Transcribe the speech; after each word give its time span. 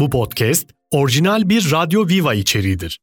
Bu 0.00 0.10
podcast 0.10 0.66
orijinal 0.90 1.48
bir 1.48 1.70
Radyo 1.70 2.08
Viva 2.08 2.34
içeriğidir. 2.34 3.00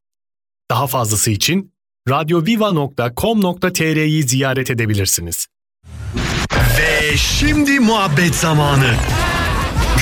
Daha 0.72 0.88
fazlası 0.88 1.32
için 1.32 1.74
radyoviva.com.tr'yi 2.10 4.24
ziyaret 4.24 4.72
edebilirsiniz. 4.72 5.48
Ve 6.80 7.18
şimdi 7.18 7.80
muhabbet 7.80 8.36
zamanı. 8.36 8.94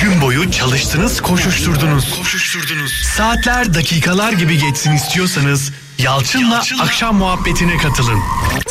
Gün 0.02 0.22
boyu 0.22 0.50
çalıştınız, 0.50 1.20
koşuşturdunuz. 1.20 2.18
Koşuşturdunuz. 2.18 2.92
Saatler, 3.16 3.74
dakikalar 3.74 4.32
gibi 4.32 4.58
geçsin 4.58 4.92
istiyorsanız 4.92 5.72
Yalçın'la, 6.02 6.54
Yalçın'la 6.54 6.82
akşam 6.82 7.16
muhabbetine 7.16 7.76
katılın. 7.76 8.18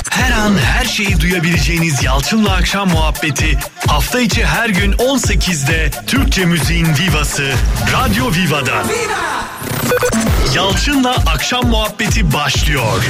Her 0.09 0.31
an 0.31 0.57
her 0.57 0.85
şeyi 0.85 1.19
duyabileceğiniz 1.19 2.03
Yalçın'la 2.03 2.55
akşam 2.55 2.89
muhabbeti 2.89 3.57
hafta 3.87 4.19
içi 4.19 4.45
her 4.45 4.69
gün 4.69 4.91
18'de 4.91 5.91
Türkçe 6.07 6.45
müziğin 6.45 6.87
vivası 6.99 7.51
Radyo 7.93 8.31
Viva'da. 8.33 8.83
Yalçın'la 10.55 11.11
akşam 11.11 11.65
muhabbeti 11.65 12.33
başlıyor. 12.33 13.03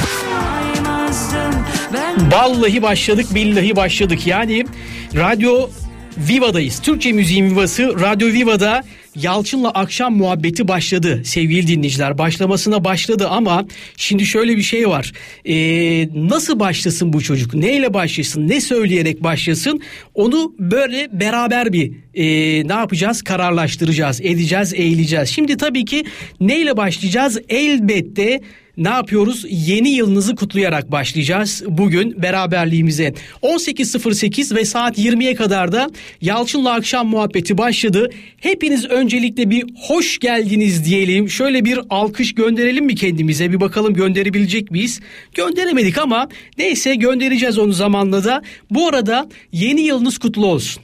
Vallahi 2.32 2.82
başladık 2.82 3.26
billahi 3.34 3.76
başladık. 3.76 4.26
Yani 4.26 4.66
Radyo 5.14 5.70
Viva'dayız. 6.18 6.80
Türkçe 6.80 7.12
müziğin 7.12 7.50
vivası 7.50 8.00
Radyo 8.00 8.28
Viva'da 8.28 8.82
Yalçın'la 9.16 9.70
akşam 9.70 10.16
muhabbeti 10.16 10.68
başladı 10.68 11.22
sevgili 11.24 11.66
dinleyiciler. 11.66 12.18
Başlamasına 12.18 12.84
başladı 12.84 13.28
ama 13.28 13.66
şimdi 13.96 14.26
şöyle 14.26 14.56
bir 14.56 14.62
şey 14.62 14.88
var. 14.88 15.12
Ee, 15.44 16.08
nasıl 16.14 16.60
başlasın 16.60 17.12
bu 17.12 17.22
çocuk? 17.22 17.54
Neyle 17.54 17.94
başlasın? 17.94 18.48
Ne 18.48 18.60
söyleyerek 18.60 19.22
başlasın? 19.22 19.80
Onu 20.14 20.54
böyle 20.58 21.08
beraber 21.12 21.72
bir 21.72 21.92
e, 22.14 22.24
ne 22.68 22.72
yapacağız? 22.72 23.22
Kararlaştıracağız, 23.22 24.20
edeceğiz, 24.20 24.74
eğileceğiz. 24.74 25.28
Şimdi 25.28 25.56
tabii 25.56 25.84
ki 25.84 26.04
neyle 26.40 26.76
başlayacağız? 26.76 27.38
Elbette 27.48 28.40
ne 28.80 28.88
yapıyoruz? 28.88 29.44
Yeni 29.48 29.88
yılınızı 29.88 30.36
kutlayarak 30.36 30.92
başlayacağız 30.92 31.62
bugün 31.68 32.22
beraberliğimize. 32.22 33.14
18.08 33.42 34.56
ve 34.56 34.64
saat 34.64 34.98
20'ye 34.98 35.34
kadar 35.34 35.72
da 35.72 35.90
Yalçın'la 36.20 36.72
akşam 36.72 37.08
muhabbeti 37.08 37.58
başladı. 37.58 38.10
Hepiniz 38.36 38.84
öncelikle 38.84 39.50
bir 39.50 39.64
hoş 39.76 40.18
geldiniz 40.18 40.84
diyelim. 40.84 41.28
Şöyle 41.28 41.64
bir 41.64 41.80
alkış 41.90 42.34
gönderelim 42.34 42.84
mi 42.84 42.94
kendimize? 42.94 43.52
Bir 43.52 43.60
bakalım 43.60 43.94
gönderebilecek 43.94 44.70
miyiz? 44.70 45.00
Gönderemedik 45.34 45.98
ama 45.98 46.28
neyse 46.58 46.94
göndereceğiz 46.94 47.58
onu 47.58 47.72
zamanla 47.72 48.24
da. 48.24 48.42
Bu 48.70 48.88
arada 48.88 49.28
yeni 49.52 49.80
yılınız 49.80 50.18
kutlu 50.18 50.46
olsun. 50.46 50.82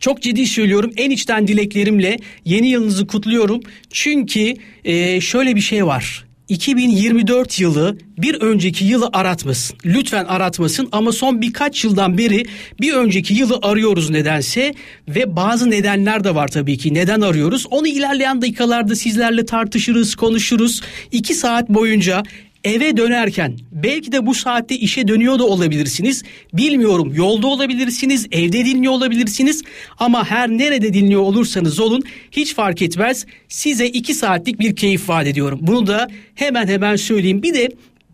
Çok 0.00 0.22
ciddi 0.22 0.46
söylüyorum 0.46 0.92
en 0.96 1.10
içten 1.10 1.48
dileklerimle 1.48 2.16
yeni 2.44 2.68
yılınızı 2.68 3.06
kutluyorum. 3.06 3.60
Çünkü 3.90 4.54
e, 4.84 5.20
şöyle 5.20 5.56
bir 5.56 5.60
şey 5.60 5.86
var. 5.86 6.31
2024 6.52 7.60
yılı 7.60 7.96
bir 8.18 8.34
önceki 8.34 8.84
yılı 8.84 9.10
aratmasın. 9.12 9.76
Lütfen 9.84 10.24
aratmasın 10.24 10.88
ama 10.92 11.12
son 11.12 11.40
birkaç 11.40 11.84
yıldan 11.84 12.18
beri 12.18 12.46
bir 12.80 12.92
önceki 12.92 13.34
yılı 13.34 13.58
arıyoruz 13.62 14.10
nedense 14.10 14.74
ve 15.08 15.36
bazı 15.36 15.70
nedenler 15.70 16.24
de 16.24 16.34
var 16.34 16.48
tabii 16.48 16.78
ki. 16.78 16.94
Neden 16.94 17.20
arıyoruz? 17.20 17.66
Onu 17.70 17.88
ilerleyen 17.88 18.42
dakikalarda 18.42 18.96
sizlerle 18.96 19.46
tartışırız, 19.46 20.14
konuşuruz. 20.14 20.80
2 21.12 21.34
saat 21.34 21.68
boyunca 21.68 22.22
eve 22.64 22.96
dönerken 22.96 23.58
belki 23.72 24.12
de 24.12 24.26
bu 24.26 24.34
saatte 24.34 24.76
işe 24.76 25.08
dönüyor 25.08 25.38
da 25.38 25.44
olabilirsiniz. 25.44 26.22
Bilmiyorum 26.52 27.12
yolda 27.14 27.46
olabilirsiniz, 27.46 28.26
evde 28.32 28.64
dinliyor 28.64 28.92
olabilirsiniz 28.92 29.62
ama 29.98 30.30
her 30.30 30.48
nerede 30.48 30.94
dinliyor 30.94 31.20
olursanız 31.20 31.80
olun 31.80 32.02
hiç 32.30 32.54
fark 32.54 32.82
etmez. 32.82 33.26
Size 33.48 33.86
iki 33.86 34.14
saatlik 34.14 34.60
bir 34.60 34.76
keyif 34.76 35.08
vaat 35.08 35.26
ediyorum. 35.26 35.58
Bunu 35.62 35.86
da 35.86 36.08
hemen 36.34 36.66
hemen 36.66 36.96
söyleyeyim. 36.96 37.42
Bir 37.42 37.54
de 37.54 37.68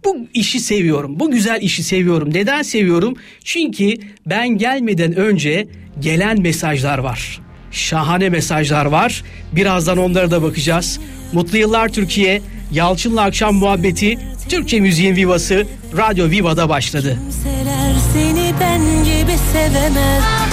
bu 0.05 0.17
işi 0.35 0.61
seviyorum. 0.61 1.21
Bu 1.21 1.31
güzel 1.31 1.63
işi 1.63 1.83
seviyorum. 1.83 2.35
Neden 2.35 2.63
seviyorum? 2.63 3.17
Çünkü 3.45 3.95
ben 4.27 4.49
gelmeden 4.49 5.17
önce 5.17 5.67
gelen 6.01 6.41
mesajlar 6.41 6.99
var. 6.99 7.41
Şahane 7.71 8.29
mesajlar 8.29 8.87
var. 8.87 9.25
Birazdan 9.53 9.99
onlara 9.99 10.31
da 10.31 10.43
bakacağız. 10.43 11.01
Mutlu 11.33 11.59
yıllar 11.59 11.89
Türkiye. 11.89 12.43
Yalçın'la 12.73 13.23
akşam 13.23 13.55
muhabbeti 13.55 14.19
Türkçe 14.49 14.81
müziğin 14.81 15.17
vivası 15.17 15.67
Radyo 15.97 16.31
Viva'da 16.31 16.69
başladı. 16.69 17.19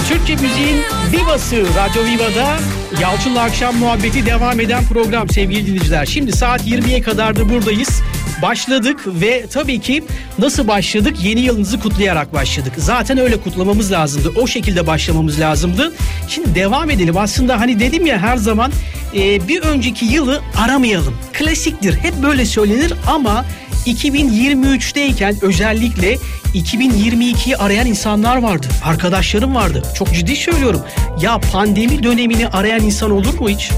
Türkçe 0.08 0.34
müziğin 0.34 0.82
vivası 1.12 1.56
Radyo 1.56 2.04
Viva'da 2.04 2.58
Yalçın'la 3.00 3.42
akşam 3.42 3.76
muhabbeti 3.76 4.26
devam 4.26 4.60
eden 4.60 4.84
program 4.84 5.28
sevgili 5.28 5.66
dinleyiciler. 5.66 6.06
Şimdi 6.06 6.32
saat 6.32 6.66
20'ye 6.66 7.00
kadar 7.02 7.36
da 7.36 7.48
buradayız. 7.48 8.02
Başladık 8.42 9.00
ve 9.06 9.46
tabii 9.52 9.80
ki 9.80 10.04
nasıl 10.38 10.68
başladık? 10.68 11.16
Yeni 11.22 11.40
yılınızı 11.40 11.80
kutlayarak 11.80 12.32
başladık. 12.32 12.72
Zaten 12.76 13.18
öyle 13.18 13.40
kutlamamız 13.40 13.92
lazımdı. 13.92 14.32
O 14.40 14.46
şekilde 14.46 14.86
başlamamız 14.86 15.40
lazımdı. 15.40 15.92
Şimdi 16.28 16.54
devam 16.54 16.90
edelim. 16.90 17.16
Aslında 17.16 17.60
hani 17.60 17.80
dedim 17.80 18.06
ya 18.06 18.18
her 18.18 18.36
zaman 18.36 18.72
e, 19.14 19.48
bir 19.48 19.62
önceki 19.62 20.04
yılı 20.04 20.40
aramayalım. 20.58 21.14
Klasiktir. 21.32 21.94
Hep 21.96 22.22
böyle 22.22 22.44
söylenir 22.46 22.92
ama 23.06 23.44
2023'teyken 23.86 25.34
özellikle 25.42 26.18
2022'yi 26.54 27.56
arayan 27.56 27.86
insanlar 27.86 28.36
vardı. 28.36 28.66
Arkadaşlarım 28.84 29.54
vardı. 29.54 29.82
Çok 29.98 30.14
ciddi 30.14 30.36
söylüyorum. 30.36 30.80
Ya 31.20 31.40
pandemi 31.52 32.02
dönemini 32.02 32.48
arayan 32.48 32.80
insan 32.80 33.10
olur 33.10 33.34
mu 33.40 33.48
hiç? 33.48 33.70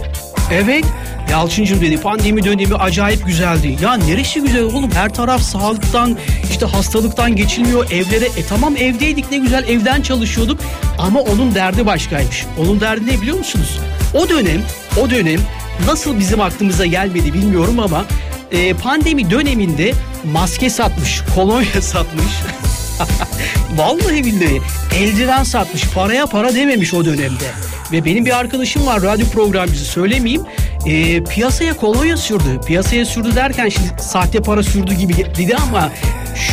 Evet. 0.53 0.85
Yalçıncım 1.31 1.81
dedi 1.81 2.01
pandemi 2.01 2.45
dönemi 2.45 2.75
acayip 2.75 3.27
güzeldi. 3.27 3.77
Ya 3.83 3.95
neresi 3.95 4.41
güzel 4.41 4.63
oğlum 4.63 4.91
her 4.91 5.15
taraf 5.15 5.43
sağlıktan 5.43 6.19
işte 6.51 6.67
hastalıktan 6.67 7.37
geçilmiyor 7.37 7.91
evlere. 7.91 8.25
E 8.25 8.45
tamam 8.49 8.77
evdeydik 8.77 9.31
ne 9.31 9.39
güzel 9.39 9.69
evden 9.69 10.03
çalışıyorduk 10.03 10.61
ama 10.99 11.21
onun 11.21 11.55
derdi 11.55 11.87
başkaymış. 11.87 12.47
Onun 12.59 12.81
derdi 12.81 13.07
ne 13.07 13.21
biliyor 13.21 13.39
musunuz? 13.39 13.79
O 14.15 14.29
dönem 14.29 14.63
o 15.03 15.11
dönem 15.11 15.41
nasıl 15.87 16.19
bizim 16.19 16.41
aklımıza 16.41 16.87
gelmedi 16.87 17.35
bilmiyorum 17.35 17.81
ama 17.81 18.05
e, 18.53 18.75
pandemi 18.75 19.31
döneminde 19.31 19.93
maske 20.33 20.71
satmış, 20.71 21.23
kolonya 21.35 21.83
satmış. 21.83 22.33
Vallahi 23.77 24.25
billahi 24.25 24.61
eldiven 24.97 25.43
satmış, 25.43 25.83
paraya 25.95 26.27
para 26.27 26.55
dememiş 26.55 26.95
o 26.95 27.05
dönemde. 27.05 27.45
Ve 27.93 28.05
benim 28.05 28.27
bir 28.27 28.39
arkadaşım 28.39 28.87
var 28.87 29.03
radyo 29.03 29.27
programcısı 29.27 29.85
söylemeyeyim. 29.85 30.43
E, 30.87 31.25
piyasaya 31.25 31.77
kolonya 31.77 32.17
sürdü. 32.17 32.61
Piyasaya 32.67 33.05
sürdü 33.05 33.35
derken 33.37 33.69
şimdi 33.69 34.03
sahte 34.03 34.41
para 34.41 34.63
sürdü 34.63 34.95
gibi 34.95 35.17
dedi 35.17 35.57
ama 35.57 35.91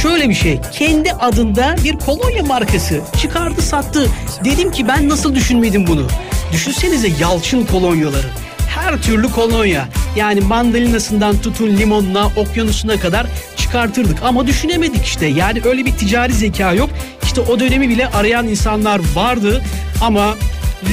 şöyle 0.02 0.30
bir 0.30 0.34
şey. 0.34 0.60
Kendi 0.74 1.12
adında 1.14 1.76
bir 1.84 1.98
kolonya 1.98 2.44
markası 2.44 3.02
çıkardı 3.22 3.62
sattı. 3.62 4.10
Dedim 4.46 4.72
ki 4.72 4.88
ben 4.88 5.10
nasıl 5.10 5.36
düşünmedim 5.36 5.88
bunu? 5.88 6.08
Düşünsenize 6.54 7.10
yalçın 7.20 7.66
kolonyaları 7.66 8.28
her 8.76 9.02
türlü 9.02 9.32
kolonya. 9.32 9.88
Yani 10.16 10.42
mandalinasından 10.42 11.38
tutun 11.42 11.78
limonuna, 11.78 12.28
okyanusuna 12.36 13.00
kadar 13.00 13.28
çıkartırdık. 13.58 14.24
Ama 14.24 14.48
düşünemedik 14.48 15.06
işte. 15.06 15.26
Yani 15.26 15.62
öyle 15.66 15.86
bir 15.86 15.92
ticari 15.92 16.34
zeka 16.34 16.74
yok. 16.74 16.90
İşte 17.24 17.42
o 17.42 17.60
dönemi 17.60 17.90
bile 17.90 18.08
arayan 18.08 18.48
insanlar 18.48 19.02
vardı. 19.16 19.62
Ama 20.02 20.36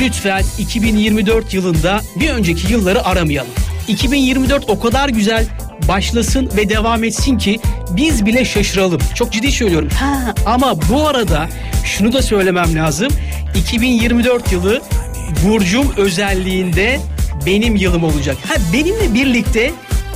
lütfen 0.01 0.45
2024 0.59 1.55
yılında 1.55 2.01
bir 2.17 2.31
önceki 2.31 2.73
yılları 2.73 3.05
aramayalım. 3.05 3.51
2024 3.89 4.65
o 4.69 4.81
kadar 4.81 5.09
güzel 5.09 5.47
başlasın 5.89 6.51
ve 6.57 6.69
devam 6.69 7.05
etsin 7.05 7.39
ki 7.39 7.61
biz 7.91 8.27
bile 8.27 8.45
şaşıralım. 8.45 9.01
Çok 9.15 9.33
ciddi 9.33 9.53
söylüyorum. 9.53 9.89
Ha, 9.99 10.35
ama 10.47 10.75
bu 10.91 11.09
arada 11.09 11.49
şunu 11.85 12.13
da 12.13 12.23
söylemem 12.23 12.75
lazım. 12.75 13.09
2024 13.57 14.53
yılı 14.53 14.83
burcum 15.45 15.93
özelliğinde 15.97 17.01
benim 17.47 17.77
yılım 17.77 18.05
olacak. 18.05 18.37
Ha 18.49 18.55
benimle 18.73 19.15
birlikte 19.15 19.71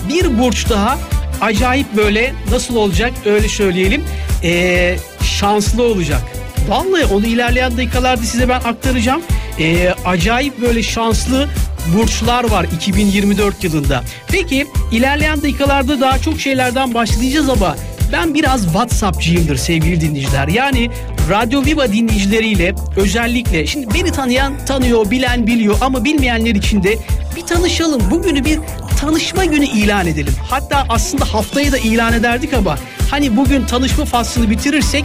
bir 0.08 0.38
burç 0.38 0.70
daha 0.70 0.98
acayip 1.40 1.96
böyle 1.96 2.32
nasıl 2.50 2.76
olacak 2.76 3.12
öyle 3.24 3.48
söyleyelim 3.48 4.04
ee, 4.44 4.96
şanslı 5.22 5.82
olacak. 5.82 6.22
Vallahi 6.68 7.04
onu 7.04 7.26
ilerleyen 7.26 7.76
dakikalarda 7.76 8.22
size 8.22 8.48
ben 8.48 8.60
aktaracağım. 8.60 9.22
Ee, 9.60 9.94
acayip 10.04 10.60
böyle 10.60 10.82
şanslı 10.82 11.48
burçlar 11.96 12.50
var 12.50 12.66
2024 12.76 13.64
yılında. 13.64 14.02
Peki 14.28 14.66
ilerleyen 14.92 15.42
dakikalarda 15.42 16.00
daha 16.00 16.18
çok 16.18 16.40
şeylerden 16.40 16.94
başlayacağız 16.94 17.48
ama 17.48 17.76
ben 18.12 18.34
biraz 18.34 18.64
WhatsApp'cıyımdır 18.64 19.56
sevgili 19.56 20.00
dinleyiciler. 20.00 20.48
Yani 20.48 20.90
Radyo 21.30 21.64
Viva 21.64 21.92
dinleyicileriyle 21.92 22.74
özellikle 22.96 23.66
şimdi 23.66 23.94
beni 23.94 24.12
tanıyan 24.12 24.52
tanıyor, 24.66 25.10
bilen 25.10 25.46
biliyor 25.46 25.76
ama 25.80 26.04
bilmeyenler 26.04 26.54
için 26.54 26.82
de 26.82 26.98
bir 27.36 27.42
tanışalım. 27.42 28.10
Bugünü 28.10 28.44
bir 28.44 28.58
tanışma 29.00 29.44
günü 29.44 29.64
ilan 29.64 30.06
edelim. 30.06 30.34
Hatta 30.50 30.86
aslında 30.88 31.24
haftayı 31.24 31.72
da 31.72 31.78
ilan 31.78 32.12
ederdik 32.12 32.54
ama 32.54 32.78
hani 33.10 33.36
bugün 33.36 33.64
tanışma 33.66 34.04
faslını 34.04 34.50
bitirirsek 34.50 35.04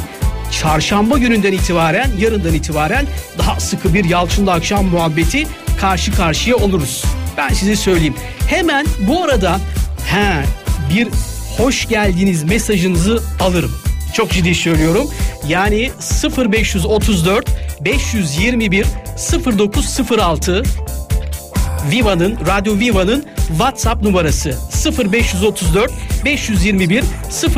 çarşamba 0.52 1.18
gününden 1.18 1.54
itibaren, 1.54 2.10
yarından 2.20 2.54
itibaren 2.54 3.06
daha 3.38 3.60
sıkı 3.60 3.94
bir 3.94 4.06
Yalçın'la 4.06 4.52
akşam 4.52 4.86
muhabbeti 4.86 5.48
karşı 5.82 6.16
karşıya 6.16 6.56
oluruz. 6.56 7.04
Ben 7.38 7.50
size 7.50 7.76
söyleyeyim. 7.76 8.16
Hemen 8.48 8.86
bu 9.08 9.24
arada 9.24 9.60
he, 10.06 10.44
bir 10.96 11.08
hoş 11.58 11.88
geldiniz 11.88 12.44
mesajınızı 12.44 13.24
alırım. 13.40 13.72
Çok 14.14 14.32
ciddi 14.32 14.56
söylüyorum. 14.56 15.10
Yani 15.48 15.92
0534 16.38 17.50
521 17.82 18.86
0906 19.46 20.64
Viva'nın, 21.92 22.38
Radyo 22.48 22.80
Viva'nın 22.80 23.26
WhatsApp 23.58 24.04
numarası 24.04 24.58
0534 25.12 25.92
521 26.26 27.04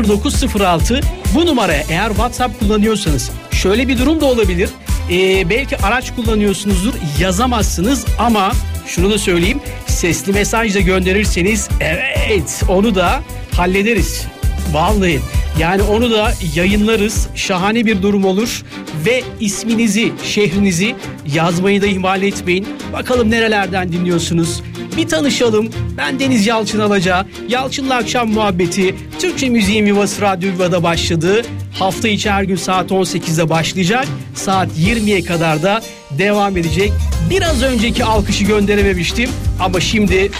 0906 0.08 1.00
bu 1.36 1.46
numaraya 1.46 1.84
eğer 1.90 2.08
WhatsApp 2.08 2.60
kullanıyorsanız 2.60 3.32
şöyle 3.52 3.88
bir 3.88 3.98
durum 3.98 4.22
da 4.22 4.26
olabilir. 4.26 4.70
Ee, 5.12 5.50
belki 5.50 5.78
araç 5.78 6.16
kullanıyorsunuzdur 6.16 6.94
yazamazsınız 7.20 8.06
ama 8.20 8.52
şunu 8.88 9.12
da 9.12 9.18
söyleyeyim 9.18 9.60
sesli 9.88 10.34
mesaj 10.34 10.76
da 10.76 10.80
gönderirseniz 10.80 11.70
evet 11.80 12.64
onu 12.70 12.96
da 12.96 13.22
hallederiz. 13.56 14.28
Vallahi 14.72 15.20
yani 15.60 15.82
onu 15.82 16.12
da 16.12 16.34
yayınlarız. 16.56 17.28
Şahane 17.36 17.86
bir 17.86 18.02
durum 18.02 18.26
olur. 18.26 18.64
Ve 19.06 19.24
isminizi, 19.40 20.12
şehrinizi 20.24 20.96
yazmayı 21.34 21.82
da 21.82 21.86
ihmal 21.86 22.24
etmeyin. 22.24 22.68
Bakalım 22.94 23.32
nerelerden 23.32 23.92
dinliyorsunuz. 23.92 24.64
Bir 24.98 25.08
tanışalım. 25.08 25.70
Ben 25.98 26.20
Deniz 26.20 26.48
Yalçın 26.48 26.80
Alaca. 26.80 27.26
Yalçın'la 27.48 27.96
akşam 27.96 28.30
muhabbeti 28.30 28.96
Türkçe 29.20 29.50
Müziğin 29.50 29.86
Vivası 29.86 30.22
Radyo 30.22 30.52
Viva'da 30.52 30.84
başladı. 30.84 31.42
Hafta 31.80 32.08
içi 32.08 32.32
her 32.32 32.44
gün 32.44 32.56
saat 32.56 32.92
18'de 32.92 33.50
başlayacak. 33.50 34.08
Saat 34.36 34.70
20'ye 34.80 35.24
kadar 35.24 35.64
da 35.64 35.82
devam 36.18 36.58
edecek. 36.58 36.92
Biraz 37.30 37.64
önceki 37.64 38.06
alkışı 38.06 38.44
gönderememiştim 38.44 39.30
ama 39.60 39.80
şimdi 39.80 40.32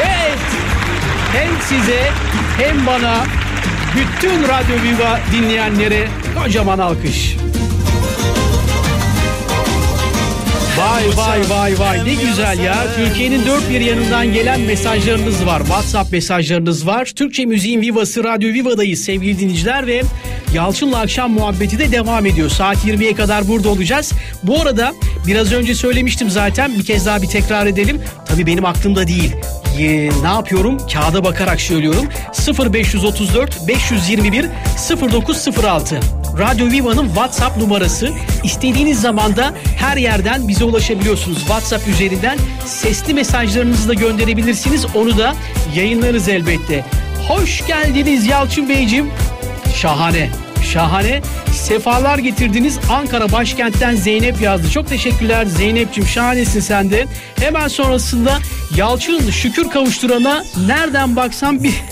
evet 0.00 0.38
hem 1.32 1.50
size 1.68 2.10
hem 2.58 2.86
bana 2.86 3.24
bütün 3.96 4.42
Radyo 4.42 4.82
Viva 4.82 5.20
dinleyenlere 5.32 6.08
kocaman 6.38 6.78
alkış. 6.78 7.36
Vay 10.80 11.04
vay 11.16 11.50
vay 11.50 11.78
vay 11.78 12.04
ne 12.04 12.14
güzel 12.14 12.58
ya. 12.58 12.86
Türkiye'nin 12.96 13.46
dört 13.46 13.70
bir 13.70 13.80
yanından 13.80 14.32
gelen 14.32 14.60
mesajlarınız 14.60 15.46
var. 15.46 15.58
WhatsApp 15.58 16.12
mesajlarınız 16.12 16.86
var. 16.86 17.04
Türkçe 17.04 17.46
Müziğin 17.46 17.80
Vivası 17.80 18.24
Radyo 18.24 18.52
Viva'dayız 18.52 19.04
sevgili 19.04 19.38
dinleyiciler 19.38 19.86
ve 19.86 20.02
Yalçın'la 20.54 20.98
akşam 20.98 21.32
muhabbeti 21.32 21.78
de 21.78 21.92
devam 21.92 22.26
ediyor. 22.26 22.50
Saat 22.50 22.76
20'ye 22.76 23.14
kadar 23.14 23.48
burada 23.48 23.68
olacağız. 23.68 24.12
Bu 24.42 24.60
arada 24.60 24.94
biraz 25.26 25.52
önce 25.52 25.74
söylemiştim 25.74 26.30
zaten 26.30 26.78
bir 26.78 26.84
kez 26.84 27.06
daha 27.06 27.22
bir 27.22 27.26
tekrar 27.26 27.66
edelim. 27.66 28.02
Tabii 28.26 28.46
benim 28.46 28.64
aklımda 28.64 29.06
değil. 29.06 29.36
Ee, 29.78 30.10
ne 30.22 30.28
yapıyorum? 30.28 30.78
Kağıda 30.92 31.24
bakarak 31.24 31.60
söylüyorum. 31.60 32.08
0534 32.72 33.68
521 33.68 34.46
0906 35.12 36.00
Radyo 36.38 36.66
Viva'nın 36.66 37.06
WhatsApp 37.06 37.56
numarası. 37.56 38.10
İstediğiniz 38.44 39.00
zamanda 39.00 39.54
her 39.78 39.96
yerden 39.96 40.48
bize 40.48 40.64
ulaşabiliyorsunuz. 40.64 41.38
WhatsApp 41.38 41.88
üzerinden 41.88 42.38
sesli 42.66 43.14
mesajlarınızı 43.14 43.88
da 43.88 43.94
gönderebilirsiniz. 43.94 44.86
Onu 44.94 45.18
da 45.18 45.34
yayınlarız 45.74 46.28
elbette. 46.28 46.84
Hoş 47.28 47.66
geldiniz 47.66 48.26
Yalçın 48.26 48.68
Beyciğim. 48.68 49.10
Şahane. 49.74 50.30
Şahane. 50.72 51.20
Sefalar 51.52 52.18
getirdiniz. 52.18 52.78
Ankara 52.90 53.32
başkentten 53.32 53.94
Zeynep 53.94 54.40
yazdı. 54.40 54.70
Çok 54.70 54.88
teşekkürler 54.88 55.46
Zeynep'ciğim. 55.46 56.08
Şahanesin 56.08 56.60
sen 56.60 56.90
de. 56.90 57.06
Hemen 57.40 57.68
sonrasında 57.68 58.38
Yalçın 58.76 59.30
şükür 59.30 59.70
kavuşturana 59.70 60.44
nereden 60.66 61.16
baksan 61.16 61.64
bir... 61.64 61.74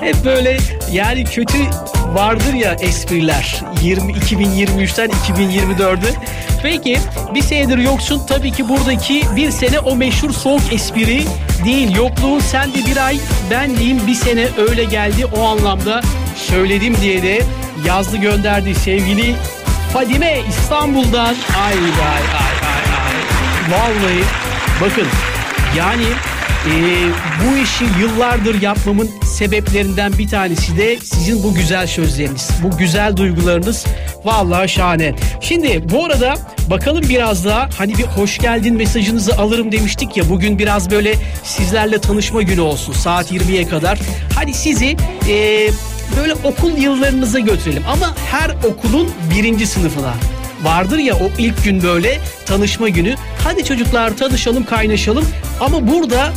Hep 0.00 0.24
böyle 0.24 0.58
yani 0.92 1.24
kötü 1.24 1.58
vardır 2.14 2.54
ya 2.54 2.76
espriler 2.80 3.60
20 3.82 4.12
2023'ten 4.12 5.10
2024'e. 5.10 6.14
Peki 6.62 6.98
bir 7.34 7.42
senedir 7.42 7.78
yoksun 7.78 8.26
tabii 8.26 8.52
ki 8.52 8.68
buradaki 8.68 9.22
bir 9.36 9.50
sene 9.50 9.78
o 9.78 9.96
meşhur 9.96 10.30
soğuk 10.30 10.72
espri 10.72 11.24
değil. 11.64 11.96
Yokluğun 11.96 12.40
sen 12.40 12.74
de 12.74 12.86
bir 12.90 13.06
ay 13.06 13.18
ben 13.50 13.76
diyeyim 13.76 14.00
bir 14.06 14.14
sene 14.14 14.46
öyle 14.68 14.84
geldi 14.84 15.26
o 15.26 15.42
anlamda 15.42 16.00
söyledim 16.36 16.96
diye 17.00 17.22
de 17.22 17.42
yazdı 17.86 18.16
gönderdi 18.16 18.74
sevgili 18.74 19.34
Fadime 19.92 20.40
İstanbul'dan. 20.48 21.34
Ay 21.66 21.74
ay 21.74 21.78
ay 21.78 22.22
ay 22.68 22.88
ay. 23.06 23.70
Vallahi 23.70 24.24
bakın 24.80 25.06
yani 25.76 26.04
e, 26.66 26.72
bu 27.44 27.56
işi 27.56 27.84
yıllardır 28.00 28.62
yapmamın 28.62 29.10
sebeplerinden 29.24 30.12
bir 30.18 30.28
tanesi 30.28 30.76
de 30.76 30.98
sizin 30.98 31.42
bu 31.42 31.54
güzel 31.54 31.86
sözleriniz, 31.86 32.50
bu 32.62 32.76
güzel 32.78 33.16
duygularınız. 33.16 33.84
Vallahi 34.24 34.68
şahane. 34.68 35.14
Şimdi 35.40 35.90
bu 35.90 36.04
arada 36.04 36.34
bakalım 36.70 37.04
biraz 37.08 37.44
daha 37.44 37.68
hani 37.78 37.98
bir 37.98 38.04
hoş 38.04 38.38
geldin 38.38 38.76
mesajınızı 38.76 39.36
alırım 39.36 39.72
demiştik 39.72 40.16
ya 40.16 40.28
bugün 40.28 40.58
biraz 40.58 40.90
böyle 40.90 41.14
sizlerle 41.44 42.00
tanışma 42.00 42.42
günü 42.42 42.60
olsun 42.60 42.92
saat 42.92 43.32
20'ye 43.32 43.68
kadar. 43.68 43.98
Hadi 44.34 44.54
sizi 44.54 44.96
e, 45.28 45.68
böyle 46.20 46.34
okul 46.34 46.78
yıllarınıza 46.78 47.38
götürelim 47.38 47.82
ama 47.88 48.14
her 48.30 48.50
okulun 48.50 49.10
birinci 49.34 49.66
sınıfına 49.66 50.14
vardır 50.62 50.98
ya 50.98 51.14
o 51.14 51.30
ilk 51.38 51.64
gün 51.64 51.82
böyle 51.82 52.18
tanışma 52.46 52.88
günü. 52.88 53.14
Hadi 53.44 53.64
çocuklar 53.64 54.16
tanışalım 54.16 54.64
kaynaşalım 54.64 55.24
ama 55.60 55.88
burada 55.88 56.32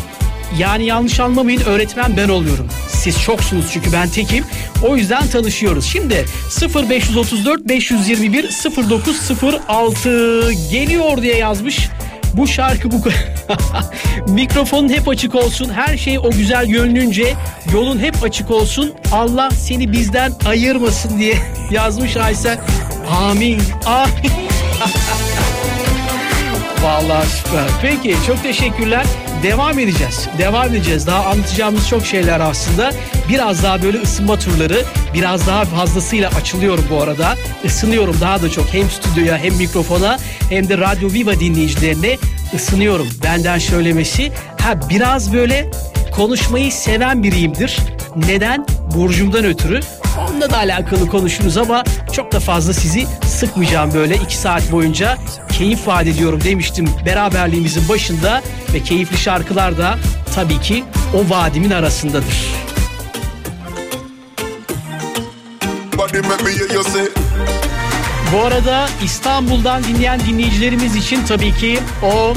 yani 0.59 0.85
yanlış 0.85 1.19
anlamayın 1.19 1.61
öğretmen 1.61 2.17
ben 2.17 2.29
oluyorum. 2.29 2.67
Siz 2.89 3.21
çoksunuz 3.21 3.65
çünkü 3.73 3.93
ben 3.93 4.09
tekim. 4.09 4.45
O 4.87 4.97
yüzden 4.97 5.27
tanışıyoruz. 5.27 5.85
Şimdi 5.85 6.25
0534 6.75 7.67
521 7.67 8.49
0906 8.89 10.51
geliyor 10.71 11.21
diye 11.21 11.37
yazmış. 11.37 11.89
Bu 12.33 12.47
şarkı 12.47 12.91
bu 12.91 13.01
mikrofonun 14.31 14.89
hep 14.89 15.07
açık 15.07 15.35
olsun. 15.35 15.69
Her 15.69 15.97
şey 15.97 16.19
o 16.19 16.31
güzel 16.31 16.65
gönlünce 16.65 17.33
yolun 17.73 17.99
hep 17.99 18.23
açık 18.23 18.51
olsun. 18.51 18.93
Allah 19.11 19.51
seni 19.51 19.91
bizden 19.91 20.33
ayırmasın 20.45 21.19
diye 21.19 21.37
yazmış 21.71 22.17
Aysel. 22.17 22.59
Amin. 23.09 23.61
Amin. 23.85 24.31
Vallahi 26.83 27.27
süper. 27.29 27.63
Peki 27.81 28.15
çok 28.27 28.43
teşekkürler. 28.43 29.05
Devam 29.43 29.79
edeceğiz. 29.79 30.27
Devam 30.37 30.69
edeceğiz. 30.69 31.07
Daha 31.07 31.25
anlatacağımız 31.25 31.89
çok 31.89 32.05
şeyler 32.05 32.39
aslında. 32.39 32.91
Biraz 33.29 33.63
daha 33.63 33.83
böyle 33.83 34.01
ısınma 34.01 34.39
turları. 34.39 34.83
Biraz 35.13 35.47
daha 35.47 35.65
fazlasıyla 35.65 36.29
açılıyorum 36.29 36.85
bu 36.89 37.01
arada. 37.01 37.35
Isınıyorum 37.63 38.15
daha 38.21 38.41
da 38.41 38.49
çok. 38.49 38.73
Hem 38.73 38.89
stüdyoya 38.89 39.37
hem 39.37 39.53
mikrofona 39.55 40.17
hem 40.49 40.69
de 40.69 40.77
Radyo 40.77 41.13
Viva 41.13 41.39
dinleyicilerine 41.39 42.17
ısınıyorum. 42.55 43.07
Benden 43.23 43.57
söylemesi. 43.59 44.31
Ha 44.61 44.89
biraz 44.89 45.33
böyle 45.33 45.71
konuşmayı 46.15 46.71
seven 46.71 47.23
biriyimdir. 47.23 47.77
Neden? 48.15 48.65
Burcumdan 48.95 49.45
ötürü. 49.45 49.79
Onunla 50.19 50.49
da 50.49 50.57
alakalı 50.57 51.07
konuşuruz 51.07 51.57
ama 51.57 51.83
çok 52.11 52.31
da 52.31 52.39
fazla 52.39 52.73
sizi 52.73 53.07
sıkmayacağım 53.25 53.93
böyle 53.93 54.15
iki 54.15 54.37
saat 54.37 54.71
boyunca. 54.71 55.17
Keyif 55.51 55.87
vaat 55.87 56.07
ediyorum 56.07 56.39
demiştim 56.43 56.89
beraberliğimizin 57.05 57.89
başında 57.89 58.41
ve 58.73 58.83
keyifli 58.83 59.17
şarkılar 59.17 59.77
da 59.77 59.97
tabii 60.35 60.59
ki 60.59 60.83
o 61.13 61.29
vaadimin 61.29 61.71
arasındadır. 61.71 62.47
Bu 68.33 68.41
arada 68.45 68.89
İstanbul'dan 69.03 69.83
dinleyen 69.83 70.19
dinleyicilerimiz 70.19 70.95
için 70.95 71.25
tabii 71.25 71.53
ki 71.55 71.79
o 72.03 72.33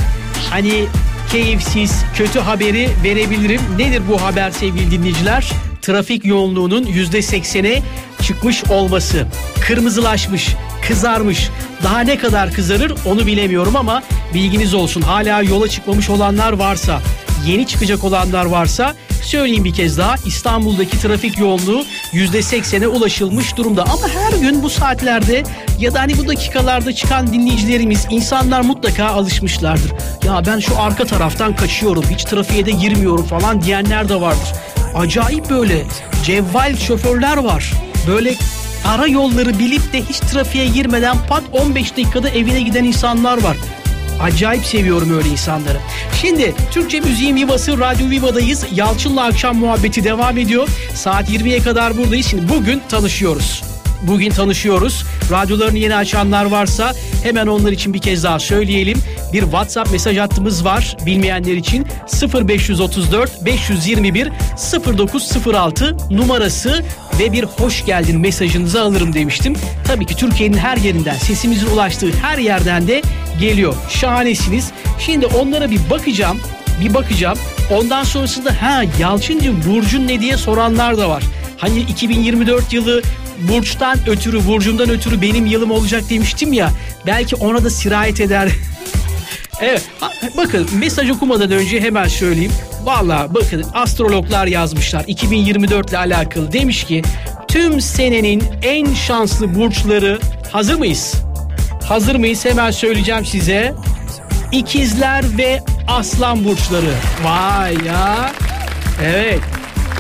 hani 0.51 0.87
keyifsiz, 1.33 2.05
kötü 2.17 2.41
haberi 2.41 2.91
verebilirim. 3.05 3.61
Nedir 3.79 4.03
bu 4.09 4.23
haber 4.23 4.51
sevgili 4.51 4.91
dinleyiciler? 4.91 5.51
Trafik 5.85 6.25
yoğunluğunun 6.25 6.85
%80'e 6.85 7.83
çıkmış 8.23 8.65
olması. 8.65 9.27
Kırmızılaşmış, 9.61 10.49
kızarmış. 10.89 11.49
Daha 11.83 12.01
ne 12.01 12.19
kadar 12.19 12.53
kızarır 12.53 12.93
onu 13.07 13.27
bilemiyorum 13.27 13.77
ama 13.77 14.03
bilginiz 14.35 14.75
olsun. 14.75 15.03
Hala 15.03 15.43
yola 15.43 15.69
çıkmamış 15.69 16.11
olanlar 16.11 16.53
varsa, 16.53 17.01
yeni 17.47 17.67
çıkacak 17.67 18.05
olanlar 18.05 18.45
varsa 18.45 18.95
söyleyeyim 19.23 19.65
bir 19.65 19.75
kez 19.75 19.99
daha 19.99 20.15
İstanbul'daki 20.27 20.99
trafik 20.99 21.39
yoğunluğu 21.39 21.85
%80'e 22.13 22.87
ulaşılmış 22.87 23.57
durumda. 23.57 23.83
Ama 23.83 24.09
her 24.09 24.39
gün 24.39 24.63
bu 24.63 24.71
saatlerde 24.71 25.43
ya 25.79 25.95
da 25.95 26.01
hani 26.01 26.19
bu 26.19 26.29
dakikalarda 26.29 26.93
çıkan 26.93 27.33
dinleyicilerimiz 27.33 28.07
insanlar 28.11 28.61
mutlaka 28.61 29.07
alışmışlardır. 29.07 29.93
Ya 30.25 30.43
ben 30.47 30.61
şu 30.61 30.81
arka 30.81 31.05
taraftan 31.05 31.57
kaçıyorum 31.57 32.05
hiç 32.11 32.25
trafiğe 32.25 32.67
de 32.67 32.71
girmiyorum 32.71 33.25
falan 33.25 33.63
diyenler 33.63 34.09
de 34.09 34.21
vardır. 34.21 34.53
Acayip 34.95 35.51
böyle 35.51 35.85
cevval 36.25 36.77
şoförler 36.77 37.37
var. 37.37 37.73
Böyle 38.09 38.35
ara 38.87 39.07
yolları 39.07 39.59
bilip 39.59 39.93
de 39.93 40.03
hiç 40.03 40.19
trafiğe 40.19 40.67
girmeden 40.67 41.17
pat 41.29 41.43
15 41.53 41.91
dakikada 41.91 42.29
evine 42.29 42.61
giden 42.61 42.85
insanlar 42.85 43.43
var. 43.43 43.57
Acayip 44.23 44.65
seviyorum 44.65 45.17
öyle 45.17 45.29
insanları. 45.29 45.79
Şimdi 46.21 46.55
Türkçe 46.71 47.01
Müziğin 47.01 47.37
Vivası 47.37 47.79
Radyo 47.79 48.11
Viva'dayız. 48.11 48.67
Yalçın'la 48.75 49.25
akşam 49.25 49.57
muhabbeti 49.57 50.05
devam 50.05 50.39
ediyor. 50.39 50.69
Saat 50.95 51.31
20'ye 51.31 51.59
kadar 51.59 51.97
buradayız. 51.97 52.27
Şimdi 52.27 52.49
bugün 52.49 52.83
tanışıyoruz. 52.89 53.74
Bugün 54.07 54.31
tanışıyoruz. 54.31 55.05
Radyolarını 55.31 55.79
yeni 55.79 55.97
açanlar 55.97 56.45
varsa 56.45 56.93
hemen 57.23 57.47
onlar 57.47 57.73
için 57.73 57.95
bir 57.95 57.99
kez 57.99 58.25
daha 58.25 58.39
söyleyelim. 58.39 58.99
Bir 59.33 59.41
WhatsApp 59.41 59.93
mesaj 59.93 60.19
hattımız 60.19 60.65
var 60.65 60.97
bilmeyenler 61.07 61.53
için 61.57 61.87
0534 62.49 63.45
521 63.45 64.29
0906 64.99 65.97
numarası 66.11 66.83
ve 67.21 67.33
bir 67.33 67.45
hoş 67.45 67.85
geldin 67.85 68.21
mesajınızı 68.21 68.83
alırım 68.83 69.15
demiştim. 69.15 69.57
Tabii 69.87 70.07
ki 70.07 70.17
Türkiye'nin 70.17 70.57
her 70.57 70.77
yerinden 70.77 71.15
sesimizin 71.15 71.67
ulaştığı 71.67 72.11
her 72.23 72.39
yerden 72.39 72.89
de 72.89 73.03
geliyor. 73.41 73.75
Şahanesiniz. 73.89 74.71
Şimdi 74.99 75.27
onlara 75.27 75.71
bir 75.71 75.81
bakacağım. 75.91 76.41
Bir 76.81 76.95
bakacağım. 76.95 77.39
Ondan 77.71 78.05
sonrasında 78.05 78.63
ha 78.63 78.83
Yalçıncım 79.01 79.63
Burcun 79.69 80.09
ne 80.09 80.21
diye 80.21 80.37
soranlar 80.37 80.99
da 80.99 81.09
var. 81.09 81.23
Hani 81.65 81.81
2024 81.81 82.73
yılı 82.73 83.03
burçtan 83.39 83.99
ötürü, 84.09 84.47
burcumdan 84.47 84.91
ötürü 84.91 85.23
benim 85.23 85.47
yılım 85.47 85.71
olacak 85.71 86.11
demiştim 86.11 86.53
ya. 86.53 86.71
Belki 87.07 87.37
ona 87.37 87.65
da 87.65 87.71
sirayet 87.71 88.21
eder. 88.21 88.49
evet 89.61 89.83
bakın 90.37 90.69
mesaj 90.79 91.11
okumadan 91.11 91.51
önce 91.51 91.81
hemen 91.81 92.09
söyleyeyim. 92.09 92.53
Valla 92.83 93.29
bakın 93.31 93.65
astrologlar 93.75 94.47
yazmışlar 94.47 95.05
2024 95.07 95.91
ile 95.91 95.99
alakalı. 95.99 96.53
Demiş 96.53 96.85
ki 96.85 97.03
tüm 97.49 97.81
senenin 97.81 98.43
en 98.63 98.95
şanslı 98.95 99.55
burçları 99.55 100.19
hazır 100.53 100.75
mıyız? 100.75 101.15
Hazır 101.85 102.17
mıyız? 102.17 102.45
Hemen 102.45 102.71
söyleyeceğim 102.71 103.25
size. 103.25 103.75
İkizler 104.53 105.25
ve 105.39 105.61
aslan 105.89 106.45
burçları. 106.45 106.95
Vay 107.25 107.75
ya. 107.87 108.33
Evet 109.05 109.41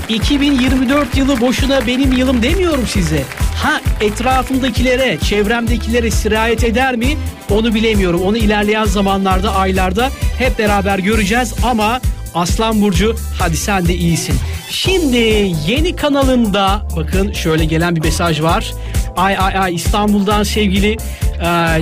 2024 0.08 1.16
yılı 1.16 1.40
boşuna 1.40 1.86
benim 1.86 2.12
yılım 2.12 2.42
demiyorum 2.42 2.86
size. 2.86 3.22
Ha 3.62 3.80
etrafımdakilere, 4.00 5.18
çevremdekilere 5.18 6.10
sirayet 6.10 6.64
eder 6.64 6.96
mi? 6.96 7.16
Onu 7.50 7.74
bilemiyorum. 7.74 8.22
Onu 8.22 8.36
ilerleyen 8.36 8.84
zamanlarda, 8.84 9.54
aylarda 9.54 10.10
hep 10.38 10.58
beraber 10.58 10.98
göreceğiz 10.98 11.54
ama 11.62 12.00
Aslan 12.34 12.82
Burcu 12.82 13.16
hadi 13.38 13.56
sen 13.56 13.88
de 13.88 13.94
iyisin. 13.94 14.34
Şimdi 14.70 15.52
yeni 15.66 15.96
kanalında 15.96 16.82
bakın 16.96 17.32
şöyle 17.32 17.64
gelen 17.64 17.96
bir 17.96 18.00
mesaj 18.00 18.42
var. 18.42 18.72
Ay 19.16 19.36
ay 19.38 19.58
ay 19.58 19.74
İstanbul'dan 19.74 20.42
sevgili 20.42 20.96
e, 21.42 21.80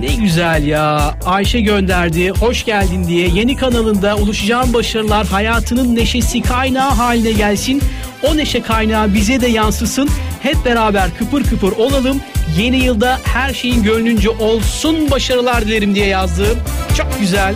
ne 0.00 0.14
güzel 0.14 0.66
ya. 0.66 1.14
Ayşe 1.26 1.60
gönderdi. 1.60 2.30
Hoş 2.30 2.64
geldin 2.64 3.04
diye. 3.04 3.28
Yeni 3.28 3.56
kanalında 3.56 4.16
oluşacağın 4.16 4.74
başarılar 4.74 5.26
hayatının 5.26 5.96
neşesi 5.96 6.42
kaynağı 6.42 6.90
haline 6.90 7.32
gelsin. 7.32 7.82
O 8.22 8.36
neşe 8.36 8.62
kaynağı 8.62 9.14
bize 9.14 9.40
de 9.40 9.48
yansısın. 9.48 10.08
Hep 10.42 10.64
beraber 10.64 11.16
kıpır 11.18 11.44
kıpır 11.44 11.72
olalım. 11.72 12.20
Yeni 12.58 12.76
yılda 12.76 13.20
her 13.24 13.54
şeyin 13.54 13.82
gönlünce 13.82 14.30
olsun 14.30 15.10
başarılar 15.10 15.66
dilerim 15.66 15.94
diye 15.94 16.06
yazdım. 16.06 16.58
Çok 16.96 17.20
güzel. 17.20 17.54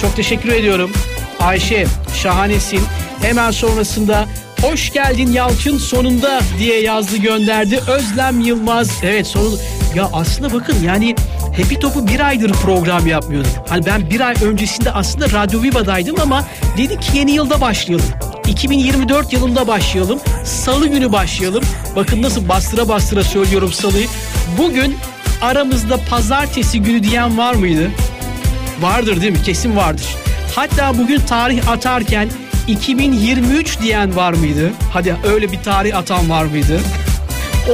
Çok 0.00 0.16
teşekkür 0.16 0.52
ediyorum. 0.52 0.92
Ayşe 1.40 1.86
şahanesin. 2.22 2.80
Hemen 3.22 3.50
sonrasında 3.50 4.26
Hoş 4.62 4.92
geldin 4.92 5.32
Yalçın 5.32 5.78
sonunda 5.78 6.40
diye 6.58 6.80
yazdı 6.80 7.16
gönderdi. 7.16 7.80
Özlem 7.88 8.40
Yılmaz. 8.40 8.90
Evet 9.02 9.26
sonunda. 9.26 9.56
Ya 9.94 10.10
aslında 10.12 10.52
bakın 10.52 10.76
yani 10.84 11.14
Happy 11.56 11.74
Top'u 11.74 12.08
bir 12.08 12.20
aydır 12.20 12.52
program 12.52 13.06
yapmıyordum. 13.06 13.50
Hani 13.68 13.86
ben 13.86 14.10
bir 14.10 14.20
ay 14.20 14.34
öncesinde 14.44 14.92
aslında 14.92 15.30
Radyo 15.30 15.62
Viva'daydım 15.62 16.16
ama 16.20 16.44
dedik 16.76 17.02
ki 17.02 17.18
yeni 17.18 17.30
yılda 17.30 17.60
başlayalım. 17.60 18.06
2024 18.48 19.32
yılında 19.32 19.66
başlayalım. 19.66 20.18
Salı 20.44 20.86
günü 20.86 21.12
başlayalım. 21.12 21.64
Bakın 21.96 22.22
nasıl 22.22 22.48
bastıra 22.48 22.88
bastıra 22.88 23.24
söylüyorum 23.24 23.72
salıyı. 23.72 24.08
Bugün 24.58 24.96
aramızda 25.42 25.96
pazartesi 26.10 26.82
günü 26.82 27.02
diyen 27.02 27.38
var 27.38 27.54
mıydı? 27.54 27.90
Vardır 28.80 29.20
değil 29.20 29.32
mi? 29.32 29.42
Kesin 29.42 29.76
vardır. 29.76 30.06
Hatta 30.54 30.98
bugün 30.98 31.20
tarih 31.20 31.68
atarken 31.68 32.28
2023 32.68 33.80
diyen 33.80 34.16
var 34.16 34.32
mıydı? 34.32 34.70
Hadi 34.92 35.16
öyle 35.24 35.52
bir 35.52 35.62
tarih 35.62 35.96
atan 35.96 36.30
var 36.30 36.44
mıydı? 36.44 36.80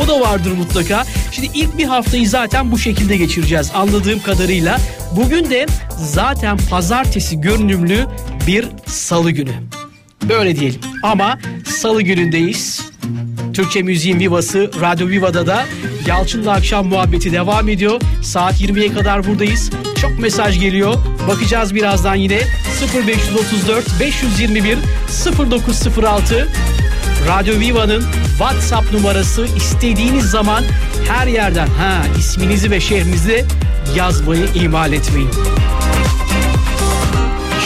O 0.04 0.08
da 0.08 0.20
vardır 0.20 0.52
mutlaka. 0.52 1.04
Şimdi 1.38 1.58
ilk 1.58 1.78
bir 1.78 1.84
haftayı 1.84 2.28
zaten 2.28 2.72
bu 2.72 2.78
şekilde 2.78 3.16
geçireceğiz 3.16 3.70
anladığım 3.74 4.22
kadarıyla. 4.22 4.78
Bugün 5.16 5.50
de 5.50 5.66
zaten 5.98 6.58
pazartesi 6.70 7.40
görünümlü 7.40 8.06
bir 8.46 8.68
salı 8.86 9.30
günü. 9.30 9.52
Böyle 10.28 10.56
diyelim. 10.56 10.80
Ama 11.02 11.38
salı 11.66 12.02
günündeyiz. 12.02 12.82
Türkçe 13.54 13.82
Müziğin 13.82 14.20
Vivası 14.20 14.70
Radyo 14.80 15.08
Viva'da 15.08 15.46
da 15.46 15.64
Yalçın'la 16.06 16.52
akşam 16.52 16.86
muhabbeti 16.86 17.32
devam 17.32 17.68
ediyor. 17.68 18.00
Saat 18.22 18.60
20'ye 18.60 18.92
kadar 18.92 19.26
buradayız. 19.26 19.70
Çok 20.00 20.18
mesaj 20.18 20.60
geliyor. 20.60 20.94
Bakacağız 21.28 21.74
birazdan 21.74 22.14
yine 22.14 22.40
0534 23.06 24.00
521 24.00 24.78
0906 25.50 26.48
Radyo 27.28 27.60
Viva'nın 27.60 28.04
WhatsApp 28.38 28.92
numarası 28.92 29.46
istediğiniz 29.56 30.24
zaman 30.24 30.64
her 31.08 31.26
yerden 31.26 31.66
ha 31.66 32.02
isminizi 32.18 32.70
ve 32.70 32.80
şehrinizi 32.80 33.44
yazmayı 33.96 34.44
ihmal 34.54 34.92
etmeyin. 34.92 35.30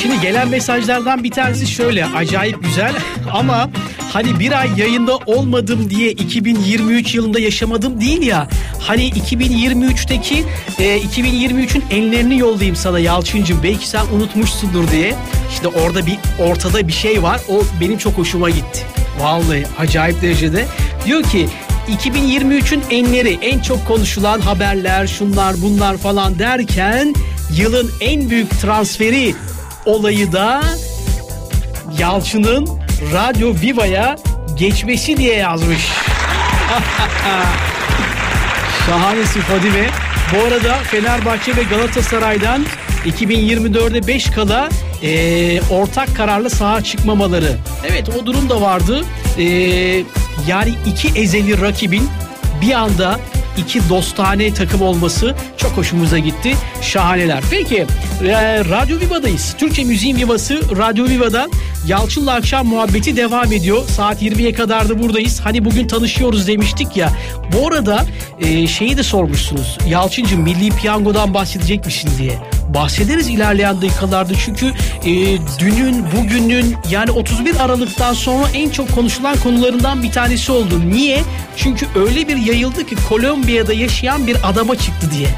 Şimdi 0.03 0.21
gelen 0.21 0.49
mesajlardan 0.49 1.25
bir 1.25 1.31
tanesi 1.31 1.67
şöyle 1.67 2.07
acayip 2.07 2.65
güzel 2.65 2.93
ama 3.33 3.71
hani 4.13 4.41
bir 4.41 4.61
ay 4.61 4.71
yayında 4.77 5.17
olmadım 5.17 5.91
diye 5.91 6.11
2023 6.11 7.15
yılında 7.15 7.41
yaşamadım 7.41 8.01
değil 8.01 8.23
ya. 8.23 8.49
Hani 8.81 9.11
2023'teki 9.11 10.45
e, 10.79 10.99
2023'ün 10.99 11.85
enlerini 11.91 12.39
yollayayım 12.39 12.77
sana 12.77 12.99
Yalçıncım 12.99 13.61
belki 13.63 13.89
sen 13.89 14.05
unutmuşsundur 14.15 14.91
diye. 14.91 15.15
İşte 15.51 15.69
orada 15.69 16.07
bir 16.07 16.19
ortada 16.39 16.89
bir 16.89 16.93
şey 16.93 17.23
var 17.23 17.41
o 17.49 17.63
benim 17.81 17.99
çok 17.99 18.19
hoşuma 18.19 18.51
gitti. 18.51 18.81
Vallahi 19.21 19.65
acayip 19.79 20.23
derecede. 20.23 20.67
Diyor 21.07 21.23
ki 21.23 21.49
2023'ün 21.93 22.83
enleri, 22.91 23.39
en 23.43 23.61
çok 23.61 23.87
konuşulan 23.87 24.41
haberler, 24.41 25.07
şunlar 25.07 25.55
bunlar 25.63 25.97
falan 25.97 26.39
derken 26.39 27.15
yılın 27.57 27.91
en 28.01 28.31
büyük 28.31 28.61
transferi 28.61 29.35
olayı 29.87 30.33
da 30.33 30.63
Yalçın'ın 31.99 32.69
Radyo 33.13 33.55
Viva'ya 33.63 34.17
geçmesi 34.59 35.17
diye 35.17 35.35
yazmış. 35.35 35.81
Şahanesin 38.87 39.41
Fadime. 39.41 39.87
Bu 40.35 40.39
arada 40.47 40.75
Fenerbahçe 40.75 41.57
ve 41.57 41.63
Galatasaray'dan 41.63 42.67
2024'de 43.07 44.07
5 44.07 44.31
kala 44.31 44.69
e, 45.03 45.61
ortak 45.71 46.17
kararlı 46.17 46.51
saha 46.51 46.85
çıkmamaları. 46.85 47.57
Evet 47.91 48.09
o 48.21 48.27
durum 48.27 48.51
da 48.51 48.61
vardı. 48.61 49.05
E, 49.39 49.45
yani 50.47 50.75
iki 50.87 51.21
ezeli 51.21 51.61
rakibin 51.61 52.09
bir 52.63 52.73
anda 52.73 53.21
iki 53.59 53.89
dostane 53.89 54.55
takım 54.55 54.83
olması 54.83 55.35
çok 55.57 55.71
hoşumuza 55.71 56.19
gitti. 56.19 56.57
Şahaneler. 56.83 57.43
Peki 57.51 57.87
e, 58.25 58.65
Radyo 58.65 59.01
Viva'dayız. 59.01 59.55
Türkçe 59.59 59.85
Müziğin 59.85 60.17
Vivası 60.17 60.77
Radyo 60.79 61.05
Viva'da 61.05 61.49
Yalçın'la 61.87 62.35
akşam 62.35 62.67
muhabbeti 62.67 63.17
devam 63.17 63.53
ediyor. 63.53 63.89
Saat 63.89 64.23
20'ye 64.23 64.53
kadar 64.53 64.89
da 64.89 65.03
buradayız. 65.03 65.41
Hani 65.41 65.65
bugün 65.65 65.89
tanışıyoruz 65.89 66.47
demiştik 66.47 66.97
ya. 66.97 67.13
Bu 67.53 67.69
arada 67.69 68.05
e, 68.41 68.67
şeyi 68.67 68.97
de 68.97 69.03
sormuşsunuz. 69.03 69.79
Yalçıncığım 69.89 70.41
Milli 70.41 70.71
Piyango'dan 70.71 71.35
bahsedecek 71.35 71.87
misin 71.87 72.11
diye. 72.19 72.39
Bahsederiz 72.69 73.29
ilerleyen 73.29 73.83
dakikalarda 73.83 74.33
çünkü 74.45 74.67
e, 75.05 75.13
dünün, 75.59 76.05
bugünün 76.17 76.77
yani 76.91 77.11
31 77.11 77.57
Aralık'tan 77.65 78.13
sonra 78.15 78.49
en 78.55 78.71
çok 78.71 78.93
konuşulan 78.95 79.37
konularından 79.37 80.03
bir 80.03 80.13
tanesi 80.13 80.53
oldu. 80.53 80.81
Niye? 80.87 81.23
Çünkü 81.57 81.87
öyle 81.97 82.29
bir 82.29 82.37
yayıldı 82.37 82.87
ki 82.87 82.97
Kolombiya'da 83.09 83.73
yaşayan 83.73 84.27
bir 84.27 84.37
adama 84.49 84.77
çıktı 84.77 85.11
diye. 85.13 85.29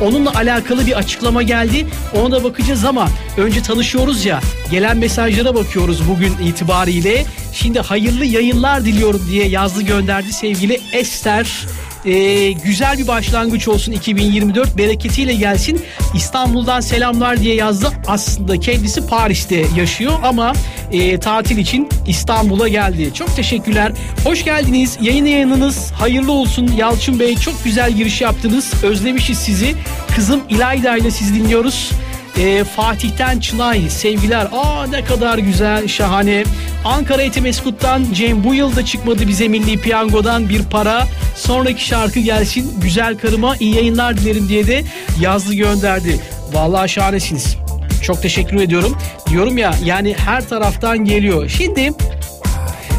Onunla 0.00 0.34
alakalı 0.34 0.86
bir 0.86 0.98
açıklama 0.98 1.42
geldi. 1.42 1.86
Ona 2.14 2.32
da 2.32 2.44
bakacağız 2.44 2.84
ama 2.84 3.08
önce 3.36 3.62
tanışıyoruz 3.62 4.24
ya. 4.24 4.40
Gelen 4.70 4.96
mesajlara 4.96 5.54
bakıyoruz 5.54 6.08
bugün 6.08 6.32
itibariyle. 6.46 7.24
Şimdi 7.52 7.80
hayırlı 7.80 8.24
yayınlar 8.24 8.84
diliyorum 8.84 9.22
diye 9.30 9.48
yazdı 9.48 9.82
gönderdi 9.82 10.32
sevgili 10.32 10.80
Ester 10.92 11.66
e, 12.04 12.52
güzel 12.52 12.98
bir 12.98 13.06
başlangıç 13.06 13.68
olsun 13.68 13.92
2024 13.92 14.78
bereketiyle 14.78 15.34
gelsin. 15.34 15.82
İstanbul'dan 16.14 16.80
selamlar 16.80 17.40
diye 17.40 17.54
yazdı. 17.54 17.88
Aslında 18.06 18.60
kendisi 18.60 19.06
Paris'te 19.06 19.64
yaşıyor 19.76 20.12
ama 20.22 20.52
e, 20.92 21.20
tatil 21.20 21.58
için 21.58 21.88
İstanbul'a 22.06 22.68
geldi. 22.68 23.14
Çok 23.14 23.36
teşekkürler. 23.36 23.92
Hoş 24.24 24.44
geldiniz. 24.44 24.98
Yayın 25.00 25.24
yayınınız 25.24 25.90
hayırlı 25.90 26.32
olsun. 26.32 26.72
Yalçın 26.76 27.20
Bey 27.20 27.36
çok 27.36 27.64
güzel 27.64 27.92
giriş 27.92 28.20
yaptınız. 28.20 28.72
Özlemişiz 28.82 29.38
sizi. 29.38 29.74
Kızım 30.16 30.40
İlayda 30.48 30.96
ile 30.96 31.10
sizi 31.10 31.34
dinliyoruz. 31.34 31.90
E, 32.38 32.64
Fatih'ten 32.64 33.40
Çınay 33.40 33.90
sevgiler. 33.90 34.48
Aa 34.52 34.86
ne 34.86 35.04
kadar 35.04 35.38
güzel 35.38 35.88
şahane. 35.88 36.44
Ankara 36.84 37.22
Etimeskut'tan 37.22 38.06
Cem 38.12 38.44
bu 38.44 38.54
yılda 38.54 38.84
çıkmadı 38.84 39.28
bize 39.28 39.48
milli 39.48 39.80
piyangodan 39.80 40.48
bir 40.48 40.62
para. 40.62 41.06
Sonraki 41.36 41.84
şarkı 41.84 42.20
gelsin 42.20 42.80
güzel 42.80 43.18
karıma 43.18 43.56
iyi 43.56 43.74
yayınlar 43.74 44.16
dilerim 44.16 44.48
diye 44.48 44.66
de 44.66 44.84
yazdı 45.20 45.54
gönderdi. 45.54 46.20
Vallahi 46.52 46.88
şahanesiniz. 46.88 47.56
Çok 48.02 48.22
teşekkür 48.22 48.56
ediyorum. 48.56 48.96
Diyorum 49.30 49.58
ya 49.58 49.74
yani 49.84 50.16
her 50.24 50.48
taraftan 50.48 51.04
geliyor. 51.04 51.48
Şimdi 51.48 51.90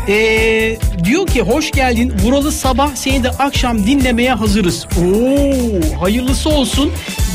ee, 0.08 0.77
diyor 1.03 1.27
ki 1.27 1.41
hoş 1.41 1.72
geldin 1.72 2.13
Vuralı 2.24 2.51
sabah 2.51 2.96
seni 2.96 3.24
de 3.24 3.29
akşam 3.29 3.86
dinlemeye 3.88 4.34
hazırız. 4.34 4.86
Oo, 4.86 6.01
hayırlısı 6.01 6.50
olsun. 6.50 6.91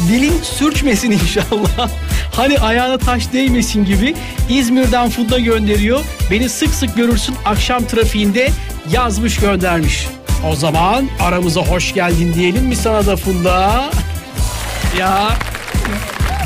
Dilin 0.09 0.43
sürçmesin 0.43 1.11
inşallah. 1.11 1.89
Hani 2.33 2.59
ayağına 2.59 2.99
taş 2.99 3.33
değmesin 3.33 3.85
gibi 3.85 4.15
İzmir'den 4.51 5.11
Funda 5.11 5.39
gönderiyor. 5.39 6.01
Beni 6.31 6.49
sık 6.49 6.69
sık 6.69 6.97
görürsün 6.97 7.35
akşam 7.45 7.85
trafiğinde 7.85 8.51
yazmış 8.93 9.37
göndermiş. 9.37 10.07
O 10.53 10.57
zaman 10.57 11.09
aramıza 11.21 11.61
hoş 11.61 11.95
geldin 11.95 12.35
diyelim 12.35 12.65
mi 12.65 12.77
sana 12.77 13.07
da 13.07 13.17
Funda? 13.17 13.91
Ya 14.99 15.29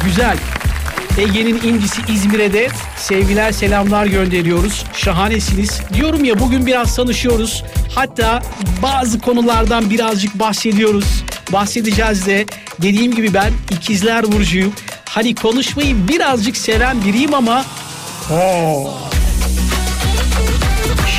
güzel. 0.04 0.36
Ege'nin 1.18 1.60
incisi 1.62 2.02
İzmir'e 2.12 2.52
de 2.52 2.68
sevgiler 2.96 3.52
selamlar 3.52 4.06
gönderiyoruz. 4.06 4.84
Şahanesiniz. 4.96 5.80
Diyorum 5.94 6.24
ya 6.24 6.40
bugün 6.40 6.66
biraz 6.66 6.96
tanışıyoruz. 6.96 7.64
Hatta 7.94 8.42
bazı 8.82 9.20
konulardan 9.20 9.90
birazcık 9.90 10.38
bahsediyoruz. 10.38 11.24
Bahsedeceğiz 11.52 12.26
de. 12.26 12.46
Dediğim 12.82 13.14
gibi 13.14 13.34
ben 13.34 13.52
ikizler 13.70 14.32
burcuyum. 14.32 14.72
Hani 15.04 15.34
konuşmayı 15.34 16.08
birazcık 16.08 16.56
seven 16.56 17.04
biriyim 17.04 17.34
ama... 17.34 17.64
Oo. 18.32 19.09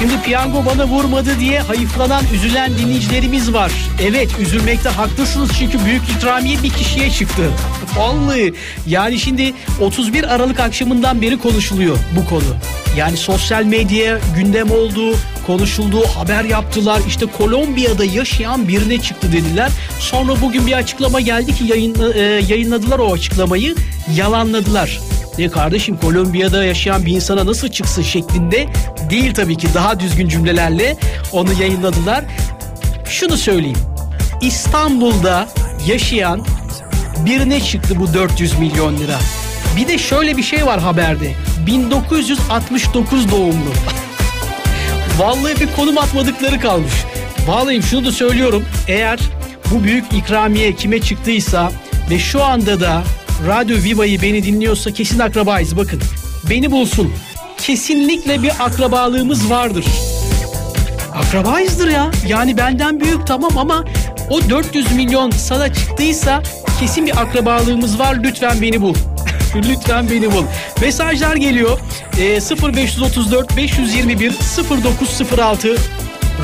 Şimdi 0.02 0.22
piyango 0.22 0.66
bana 0.66 0.88
vurmadı 0.88 1.40
diye 1.40 1.60
hayıflanan, 1.60 2.24
üzülen 2.34 2.78
dinleyicilerimiz 2.78 3.54
var. 3.54 3.72
Evet, 4.02 4.30
üzülmekte 4.40 4.90
haklısınız 4.90 5.50
çünkü 5.60 5.86
büyük 5.86 6.02
ikramiye 6.10 6.64
bir 6.64 6.70
kişiye 6.70 7.10
çıktı. 7.10 7.44
Vallahi 7.98 8.54
yani 8.88 9.20
şimdi 9.20 9.54
31 9.82 10.36
Aralık 10.36 10.60
akşamından 10.60 11.22
beri 11.22 11.40
konuşuluyor 11.40 11.98
bu 12.16 12.30
konu. 12.30 12.56
Yani 12.98 13.18
sosyal 13.18 13.64
medya 13.64 14.20
gündem 14.36 14.72
oldu, 14.72 15.16
konuşuldu, 15.48 16.08
haber 16.08 16.44
yaptılar. 16.44 17.02
İşte 17.08 17.26
Kolombiya'da 17.26 18.06
yaşayan 18.06 18.68
birine 18.68 19.02
çıktı 19.02 19.32
dediler. 19.32 19.72
Sonra 20.00 20.42
bugün 20.42 20.68
bir 20.68 20.74
açıklama 20.74 21.22
geldi 21.22 21.56
ki 21.56 21.64
yayın, 21.64 21.96
e, 22.14 22.20
yayınladılar 22.22 23.00
o 23.00 23.14
açıklamayı, 23.14 23.76
yalanladılar. 24.16 25.00
Ne 25.38 25.50
kardeşim 25.50 25.98
Kolombiya'da 25.98 26.64
yaşayan 26.64 27.06
bir 27.06 27.16
insana 27.16 27.46
nasıl 27.46 27.68
çıksın 27.68 28.02
şeklinde 28.02 28.68
değil 29.10 29.34
tabii 29.34 29.58
ki 29.58 29.68
daha 29.74 30.00
düzgün 30.00 30.28
cümlelerle 30.28 30.98
onu 31.32 31.54
yayınladılar. 31.54 32.24
Şunu 33.06 33.38
söyleyeyim. 33.38 33.78
İstanbul'da 34.42 35.48
yaşayan 35.88 36.46
birine 37.26 37.62
çıktı 37.62 38.00
bu 38.00 38.14
400 38.14 38.60
milyon 38.60 38.98
lira. 38.98 39.20
Bir 39.78 39.88
de 39.88 39.98
şöyle 39.98 40.38
bir 40.38 40.44
şey 40.44 40.66
var 40.66 40.80
haberde. 40.80 41.32
1969 41.68 43.32
doğumlu. 43.32 43.72
Vallahi 45.20 45.60
bir 45.60 45.76
konum 45.76 45.98
atmadıkları 45.98 46.60
kalmış. 46.60 46.94
Vallahi 47.48 47.84
şunu 47.84 48.06
da 48.06 48.12
söylüyorum. 48.12 48.66
Eğer 48.88 49.20
bu 49.72 49.84
büyük 49.84 50.14
ikramiye 50.14 50.76
kime 50.76 51.02
çıktıysa 51.02 51.72
ve 52.10 52.20
şu 52.20 52.44
anda 52.44 52.80
da 52.80 53.04
Radyo 53.48 53.76
Viva'yı 53.78 54.22
beni 54.22 54.44
dinliyorsa 54.44 54.92
kesin 54.92 55.20
akrabayız 55.20 55.78
bakın. 55.78 56.02
Beni 56.50 56.72
bulsun. 56.72 57.14
Kesinlikle 57.58 58.44
bir 58.44 58.52
akrabalığımız 58.60 59.50
vardır. 59.50 59.86
Akrabayızdır 61.16 61.88
ya. 61.88 62.12
Yani 62.28 62.58
benden 62.58 63.00
büyük 63.00 63.28
tamam 63.28 63.58
ama 63.58 63.86
o 64.30 64.50
400 64.50 64.92
milyon 64.92 65.32
sana 65.32 65.74
çıktıysa 65.74 66.44
kesin 66.80 67.06
bir 67.06 67.22
akrabalığımız 67.22 68.00
var. 68.00 68.18
Lütfen 68.24 68.62
beni 68.62 68.82
bul. 68.82 68.96
Lütfen 69.56 70.10
beni 70.10 70.32
bul. 70.32 70.44
Mesajlar 70.82 71.36
geliyor. 71.36 71.80
E, 72.18 72.24
0534 72.74 73.58
521 73.58 74.34
0906 74.70 75.76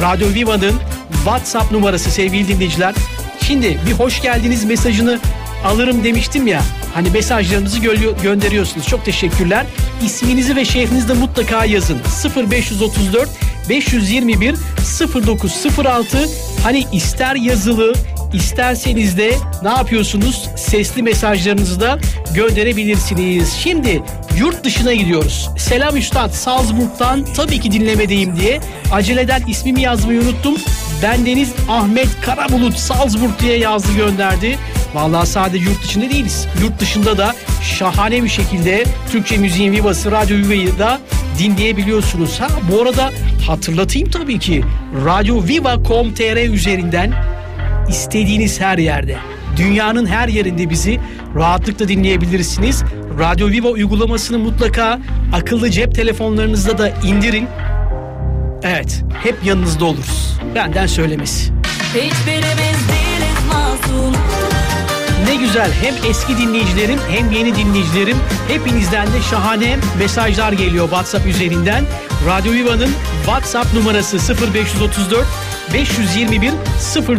Radyo 0.02 0.28
Viva'nın 0.34 0.76
WhatsApp 1.14 1.72
numarası 1.72 2.12
sevgili 2.12 2.48
dinleyiciler. 2.48 2.96
Şimdi 3.44 3.80
bir 3.88 3.94
hoş 3.94 4.22
geldiniz 4.22 4.64
mesajını 4.64 5.20
alırım 5.66 6.04
demiştim 6.04 6.48
ya. 6.48 6.62
Hani 6.98 7.10
mesajlarınızı 7.10 7.80
gö- 7.80 8.22
gönderiyorsunuz. 8.24 8.88
Çok 8.88 9.06
teşekkürler. 9.06 9.66
İsminizi 10.06 10.56
ve 10.56 10.66
şehrinizi 10.66 11.08
de 11.08 11.14
mutlaka 11.14 11.66
yazın. 11.66 11.98
0534 12.52 13.30
521 13.70 14.56
0906 15.24 16.30
Hani 16.64 16.86
ister 16.92 17.36
yazılı 17.36 17.94
isterseniz 18.34 19.18
de 19.18 19.34
ne 19.64 19.70
yapıyorsunuz? 19.70 20.50
Sesli 20.56 21.04
mesajlarınızı 21.04 21.82
da 21.82 22.00
gönderebilirsiniz. 22.34 23.54
Şimdi 23.54 24.02
yurt 24.38 24.64
dışına 24.64 24.94
gidiyoruz. 24.94 25.50
Selam 25.58 25.98
Üstad 25.98 26.30
Salzburg'dan 26.30 27.26
tabii 27.36 27.60
ki 27.60 27.72
dinlemedeyim 27.72 28.36
diye 28.36 28.60
aceleden 28.92 29.42
ismimi 29.48 29.82
yazmayı 29.82 30.22
unuttum. 30.22 30.56
Bendeniz 31.04 31.54
Ahmet 31.70 32.22
Karabulut 32.22 32.78
Salzburg 32.78 33.40
diye 33.40 33.58
yazdı 33.58 33.94
gönderdi. 33.98 34.58
Vallahi 34.94 35.28
sadece 35.28 35.66
yurt 35.70 35.84
dışında 35.84 36.10
değiliz. 36.10 36.48
Yurt 36.62 36.80
dışında 36.80 37.18
da 37.18 37.36
şahane 37.64 38.24
bir 38.24 38.30
şekilde 38.30 38.84
Türkçe 39.12 39.38
Müziğin 39.38 39.72
Vivası 39.72 40.12
Radyo 40.12 40.38
Viva'yı 40.38 40.80
da 40.80 41.00
dinleyebiliyorsunuz. 41.40 42.40
Ha 42.40 42.48
bu 42.72 42.82
arada 42.82 43.12
hatırlatayım 43.48 44.10
tabii 44.10 44.40
ki 44.40 44.64
Radyo 45.06 45.44
Viva.com.tr 45.48 46.50
üzerinden 46.50 47.37
istediğiniz 47.90 48.62
her 48.62 48.78
yerde 48.78 49.18
dünyanın 49.58 50.06
her 50.06 50.28
yerinde 50.28 50.70
bizi 50.70 51.00
rahatlıkla 51.36 51.88
dinleyebilirsiniz. 51.88 52.84
Radyo 53.20 53.48
Viva 53.48 53.68
uygulamasını 53.68 54.40
mutlaka 54.40 55.00
akıllı 55.34 55.70
cep 55.70 55.96
telefonlarınızda 55.96 56.78
da 56.78 56.90
indirin. 56.90 57.48
Evet, 58.64 59.04
hep 59.24 59.36
yanınızda 59.46 59.86
oluruz. 59.86 60.40
Benden 60.56 60.88
söylemesi. 60.88 61.54
Hiçbirimiz 61.94 62.88
değiliz 62.90 63.38
masum 63.48 64.14
Ne 65.28 65.36
güzel 65.36 65.72
hem 65.82 66.10
eski 66.10 66.38
dinleyicilerim 66.38 67.00
hem 67.10 67.32
yeni 67.32 67.56
dinleyicilerim 67.56 68.18
hepinizden 68.48 69.08
de 69.08 69.22
şahane 69.30 69.78
mesajlar 70.00 70.52
geliyor 70.52 70.86
WhatsApp 70.86 71.28
üzerinden. 71.28 71.84
Radyo 72.26 72.54
Viva'nın 72.54 72.90
WhatsApp 73.26 73.74
numarası 73.74 74.18
0534 74.54 75.26
521 75.74 76.52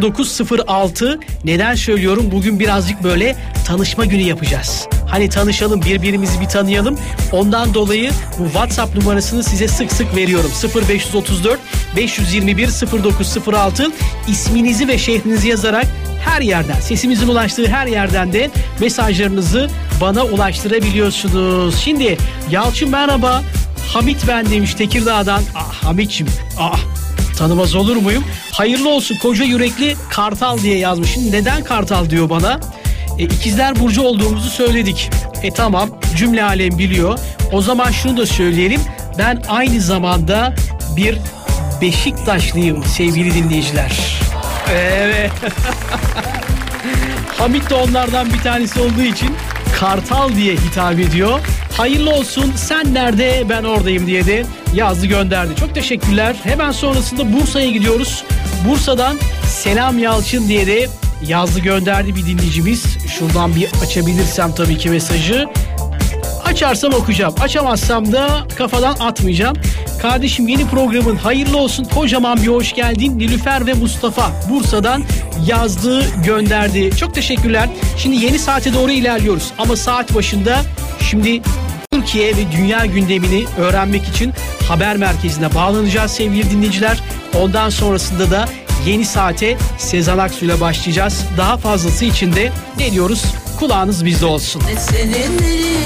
0906. 0.01 1.21
Neden 1.45 1.75
söylüyorum? 1.75 2.29
Bugün 2.33 2.61
birazcık 2.61 3.03
böyle 3.03 3.37
tanışma 3.67 4.05
günü 4.05 4.23
yapacağız. 4.23 4.89
Hani 5.11 5.29
tanışalım, 5.29 5.83
birbirimizi 5.83 6.41
bir 6.41 6.49
tanıyalım. 6.49 6.99
Ondan 7.33 7.75
dolayı 7.75 8.11
bu 8.39 8.45
WhatsApp 8.45 8.97
numarasını 8.97 9.43
size 9.45 9.69
sık 9.69 9.93
sık 9.93 10.17
veriyorum. 10.17 10.51
0534 10.89 11.61
521 11.97 12.69
0906 13.05 13.87
isminizi 14.29 14.89
ve 14.89 14.99
şehrinizi 14.99 15.49
yazarak 15.49 15.87
her 16.25 16.41
yerden, 16.41 16.81
sesimizin 16.81 17.29
ulaştığı 17.29 17.67
her 17.67 17.87
yerden 17.87 18.33
de 18.33 18.51
mesajlarınızı 18.81 19.71
bana 20.01 20.25
ulaştırabiliyorsunuz. 20.25 21.81
Şimdi 21.81 22.19
Yalçın 22.51 22.91
merhaba, 22.91 23.43
Hamit 23.93 24.29
ben 24.29 24.51
demiş 24.51 24.75
Tekirdağ'dan. 24.75 25.43
Ah 25.55 25.85
Hamit'cim, 25.85 26.27
ah 26.59 26.81
tanımaz 27.39 27.75
olur 27.75 27.97
muyum? 27.97 28.25
Hayırlı 28.53 28.89
olsun 28.89 29.17
koca 29.17 29.45
yürekli 29.45 29.97
Kartal 30.11 30.59
diye 30.59 30.79
yazmışım. 30.79 31.33
Neden 31.33 31.65
Kartal 31.65 32.11
diyor 32.11 32.31
bana? 32.31 32.61
E, 33.19 33.25
ikizler 33.25 33.81
Burcu 33.81 34.03
olduğumuzu 34.03 34.51
söyledik. 34.51 35.11
E 35.43 35.51
tamam 35.51 35.89
cümle 36.17 36.45
alem 36.45 36.79
biliyor. 36.79 37.19
O 37.53 37.63
zaman 37.63 37.91
şunu 37.91 38.17
da 38.17 38.27
söyleyelim. 38.27 38.81
Ben 39.19 39.43
aynı 39.49 39.81
zamanda 39.81 40.55
bir 40.97 41.19
Beşiktaşlıyım 41.81 42.85
sevgili 42.85 43.35
dinleyiciler. 43.35 44.21
Evet. 44.73 45.31
Hamit 47.39 47.71
de 47.71 47.75
onlardan 47.75 48.33
bir 48.33 48.39
tanesi 48.39 48.81
olduğu 48.81 49.03
için 49.03 49.31
Kartal 49.81 50.35
diye 50.37 50.55
hitap 50.55 50.99
ediyor. 50.99 51.41
Hayırlı 51.79 52.11
olsun 52.11 52.53
sen 52.57 52.95
nerede 52.95 53.47
ben 53.49 53.65
oradayım 53.65 54.07
diye 54.07 54.27
de 54.27 54.47
yazdı 54.75 55.07
gönderdi. 55.07 55.57
Çok 55.61 55.75
teşekkürler. 55.75 56.37
Hemen 56.43 56.71
sonrasında 56.73 57.33
Bursa'ya 57.33 57.71
gidiyoruz. 57.71 58.25
Bursa'dan 58.69 59.17
Selam 59.47 59.99
Yalçın 59.99 60.49
diye 60.49 60.67
de 60.67 60.89
yazdı 61.27 61.61
gönderdi 61.61 62.17
bir 62.17 62.27
dinleyicimiz. 62.27 62.85
Şuradan 63.19 63.57
bir 63.57 63.69
açabilirsem 63.85 64.55
tabii 64.55 64.79
ki 64.79 64.91
mesajı. 64.91 65.47
Açarsam 66.45 66.95
okuyacağım. 66.95 67.35
Açamazsam 67.41 68.13
da 68.13 68.29
kafadan 68.57 68.97
atmayacağım. 69.01 69.57
Kardeşim 70.03 70.49
yeni 70.49 70.67
programın 70.67 71.17
hayırlı 71.17 71.59
olsun. 71.59 71.85
Kocaman 71.85 72.43
bir 72.43 72.49
hoş 72.49 72.75
geldin. 72.75 73.19
Nilüfer 73.19 73.67
ve 73.67 73.75
Mustafa 73.75 74.31
Bursa'dan 74.51 75.05
yazdığı 75.47 76.23
gönderdi. 76.25 76.91
Çok 76.97 77.15
teşekkürler. 77.15 77.69
Şimdi 77.99 78.17
yeni 78.17 78.39
saate 78.39 78.75
doğru 78.75 78.91
ilerliyoruz. 78.91 79.53
Ama 79.59 79.77
saat 79.77 80.15
başında 80.15 80.61
şimdi 81.11 81.43
Türkiye 82.09 82.37
ve 82.37 82.53
dünya 82.53 82.87
gündemini 82.87 83.45
öğrenmek 83.59 84.09
için 84.09 84.33
haber 84.69 84.97
merkezine 84.97 85.55
bağlanacağız 85.55 86.11
sevgili 86.11 86.51
dinleyiciler. 86.51 86.99
Ondan 87.41 87.71
sonrasında 87.71 88.31
da 88.31 88.49
yeni 88.87 89.05
saate 89.05 89.57
Sezen 89.79 90.19
Aksu 90.19 90.45
ile 90.45 90.61
başlayacağız. 90.61 91.25
Daha 91.37 91.57
fazlası 91.57 92.05
için 92.05 92.33
de 92.33 92.53
ne 92.79 92.93
diyoruz? 92.93 93.25
Kulağınız 93.59 94.05
bizde 94.05 94.27
olsun. 94.27 94.63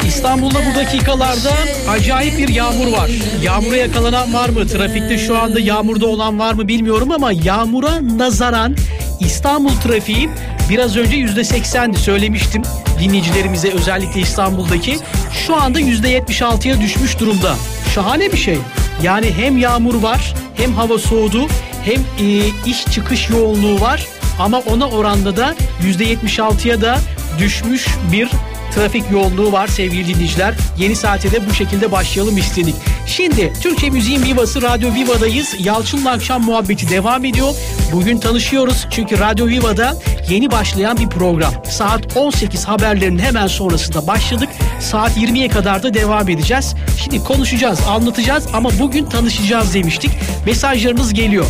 İstanbul'da 0.06 0.58
bu 0.70 0.78
dakikalarda 0.78 1.52
acayip 1.88 2.38
bir 2.38 2.48
yağmur 2.48 2.92
var. 2.92 3.10
Yağmura 3.42 3.76
yakalanan 3.76 4.34
var 4.34 4.48
mı? 4.48 4.68
Trafikte 4.68 5.18
şu 5.18 5.38
anda 5.38 5.60
yağmurda 5.60 6.06
olan 6.06 6.38
var 6.38 6.54
mı 6.54 6.68
bilmiyorum 6.68 7.10
ama 7.10 7.32
yağmura 7.32 8.18
nazaran 8.18 8.76
İstanbul 9.20 9.72
trafiği 9.84 10.30
biraz 10.70 10.96
önce 10.96 11.16
yüzde 11.16 11.44
seksendi 11.44 11.98
söylemiştim 11.98 12.62
dinleyicilerimize 13.02 13.70
özellikle 13.70 14.20
İstanbul'daki. 14.20 14.98
Şu 15.46 15.56
anda 15.56 15.80
yüzde 15.80 16.08
yetmiş 16.08 16.42
altıya 16.42 16.80
düşmüş 16.80 17.18
durumda. 17.18 17.54
Şahane 17.94 18.32
bir 18.32 18.36
şey. 18.36 18.58
Yani 19.02 19.32
hem 19.32 19.56
yağmur 19.58 19.94
var 19.94 20.34
hem 20.56 20.72
hava 20.72 20.98
soğudu 20.98 21.46
hem 21.84 22.26
e, 22.26 22.46
iş 22.66 22.84
çıkış 22.84 23.30
yoğunluğu 23.30 23.80
var 23.80 24.06
ama 24.38 24.58
ona 24.58 24.88
oranda 24.88 25.36
da 25.36 25.54
yüzde 25.82 26.04
yetmiş 26.04 26.40
altıya 26.40 26.80
da 26.80 26.98
düşmüş 27.38 27.86
bir 28.12 28.28
trafik 28.74 29.10
yoğunluğu 29.10 29.52
var 29.52 29.66
sevgili 29.66 30.14
dinleyiciler. 30.14 30.54
Yeni 30.78 30.96
saate 30.96 31.32
de 31.32 31.48
bu 31.50 31.54
şekilde 31.54 31.92
başlayalım 31.92 32.38
istedik. 32.38 32.74
Şimdi 33.06 33.52
Türkçe 33.62 33.90
Müziğin 33.90 34.22
Viva'sı 34.22 34.62
Radyo 34.62 34.94
Viva'dayız. 34.94 35.54
Yalçın'la 35.58 36.10
akşam 36.10 36.42
muhabbeti 36.42 36.88
devam 36.88 37.24
ediyor. 37.24 37.54
Bugün 37.92 38.18
tanışıyoruz 38.18 38.86
çünkü 38.90 39.18
Radyo 39.18 39.46
Viva'da 39.46 39.96
yeni 40.28 40.50
başlayan 40.50 40.96
bir 40.96 41.08
program. 41.08 41.54
Saat 41.70 42.16
18 42.16 42.64
haberlerinin 42.64 43.18
hemen 43.18 43.46
sonrasında 43.46 44.06
başladık. 44.06 44.48
Saat 44.80 45.16
20'ye 45.16 45.48
kadar 45.48 45.82
da 45.82 45.94
devam 45.94 46.28
edeceğiz. 46.28 46.74
Şimdi 47.04 47.24
konuşacağız, 47.24 47.80
anlatacağız 47.88 48.46
ama 48.52 48.70
bugün 48.78 49.04
tanışacağız 49.04 49.74
demiştik. 49.74 50.10
Mesajlarınız 50.46 51.14
geliyor. 51.14 51.46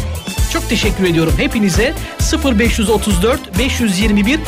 Çok 0.52 0.68
teşekkür 0.68 1.04
ediyorum 1.04 1.34
hepinize. 1.36 1.94
0534 2.44 3.58
521 3.58 4.40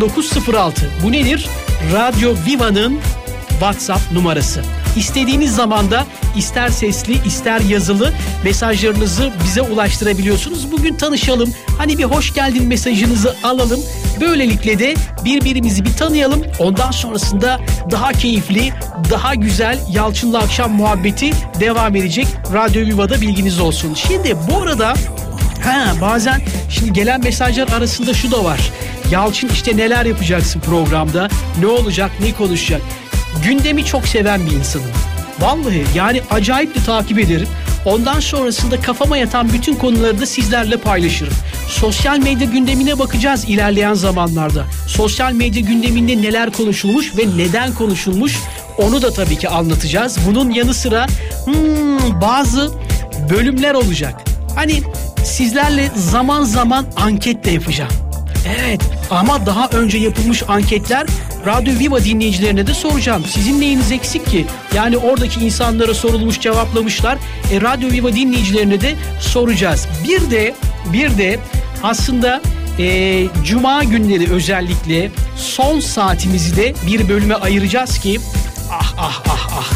0906. 0.00 0.90
Bu 1.02 1.12
nedir? 1.12 1.48
Radyo 1.92 2.34
Viva'nın 2.46 3.00
WhatsApp 3.48 4.12
numarası. 4.12 4.62
İstediğiniz 4.96 5.56
zaman 5.56 5.90
da 5.90 6.06
ister 6.36 6.68
sesli 6.68 7.26
ister 7.26 7.60
yazılı 7.60 8.12
mesajlarınızı 8.44 9.32
bize 9.44 9.60
ulaştırabiliyorsunuz. 9.62 10.72
Bugün 10.72 10.94
tanışalım. 10.94 11.54
Hani 11.78 11.98
bir 11.98 12.04
hoş 12.04 12.34
geldin 12.34 12.66
mesajınızı 12.66 13.36
alalım. 13.42 13.80
Böylelikle 14.20 14.78
de 14.78 14.94
birbirimizi 15.24 15.84
bir 15.84 15.96
tanıyalım. 15.96 16.42
Ondan 16.58 16.90
sonrasında 16.90 17.60
daha 17.90 18.12
keyifli, 18.12 18.72
daha 19.10 19.34
güzel 19.34 19.78
Yalçın'la 19.90 20.38
akşam 20.38 20.72
muhabbeti 20.72 21.30
devam 21.60 21.96
edecek. 21.96 22.26
Radyo 22.54 22.86
Viva'da 22.86 23.20
bilginiz 23.20 23.60
olsun. 23.60 23.94
Şimdi 23.94 24.36
bu 24.50 24.62
arada 24.62 24.94
Ha 25.66 25.92
bazen 26.00 26.40
şimdi 26.70 26.92
gelen 26.92 27.20
mesajlar 27.20 27.68
arasında 27.68 28.14
şu 28.14 28.30
da 28.30 28.44
var. 28.44 28.60
Yalçın 29.10 29.48
işte 29.48 29.76
neler 29.76 30.04
yapacaksın 30.04 30.60
programda? 30.60 31.28
Ne 31.60 31.66
olacak? 31.66 32.10
Ne 32.20 32.32
konuşacak? 32.32 32.80
Gündemi 33.44 33.84
çok 33.84 34.08
seven 34.08 34.46
bir 34.46 34.50
insanım. 34.50 34.90
Vallahi 35.40 35.84
yani 35.94 36.22
acayip 36.30 36.74
de 36.74 36.84
takip 36.84 37.18
ederim. 37.18 37.48
Ondan 37.84 38.20
sonrasında 38.20 38.80
kafama 38.80 39.16
yatan 39.16 39.52
bütün 39.52 39.74
konuları 39.74 40.20
da 40.20 40.26
sizlerle 40.26 40.76
paylaşırım. 40.76 41.32
Sosyal 41.68 42.18
medya 42.18 42.46
gündemine 42.46 42.98
bakacağız 42.98 43.44
ilerleyen 43.48 43.94
zamanlarda. 43.94 44.64
Sosyal 44.88 45.32
medya 45.32 45.62
gündeminde 45.62 46.22
neler 46.22 46.52
konuşulmuş 46.52 47.16
ve 47.18 47.22
neden 47.36 47.74
konuşulmuş 47.74 48.36
onu 48.78 49.02
da 49.02 49.12
tabii 49.12 49.38
ki 49.38 49.48
anlatacağız. 49.48 50.18
Bunun 50.26 50.50
yanı 50.50 50.74
sıra 50.74 51.06
hmm, 51.44 52.20
bazı 52.20 52.72
bölümler 53.30 53.74
olacak. 53.74 54.35
Hani 54.56 54.82
sizlerle 55.24 55.90
zaman 55.96 56.42
zaman 56.42 56.86
anket 56.96 57.44
de 57.44 57.50
yapacağım. 57.50 57.92
Evet 58.58 58.80
ama 59.10 59.46
daha 59.46 59.68
önce 59.68 59.98
yapılmış 59.98 60.42
anketler 60.48 61.06
Radyo 61.46 61.78
Viva 61.78 62.04
dinleyicilerine 62.04 62.66
de 62.66 62.74
soracağım. 62.74 63.24
Sizin 63.24 63.60
neyiniz 63.60 63.92
eksik 63.92 64.26
ki? 64.26 64.46
Yani 64.74 64.96
oradaki 64.96 65.40
insanlara 65.40 65.94
sorulmuş 65.94 66.40
cevaplamışlar. 66.40 67.18
E, 67.52 67.60
Radyo 67.60 67.90
Viva 67.90 68.12
dinleyicilerine 68.12 68.80
de 68.80 68.94
soracağız. 69.20 69.88
Bir 70.08 70.30
de 70.30 70.54
bir 70.92 71.18
de 71.18 71.38
aslında 71.82 72.40
e, 72.78 73.24
Cuma 73.44 73.84
günleri 73.84 74.30
özellikle 74.30 75.10
son 75.36 75.80
saatimizi 75.80 76.56
de 76.56 76.74
bir 76.86 77.08
bölüme 77.08 77.34
ayıracağız 77.34 77.98
ki 77.98 78.20
ah 78.70 78.94
ah 78.98 79.22
ah 79.28 79.48
ah 79.52 79.70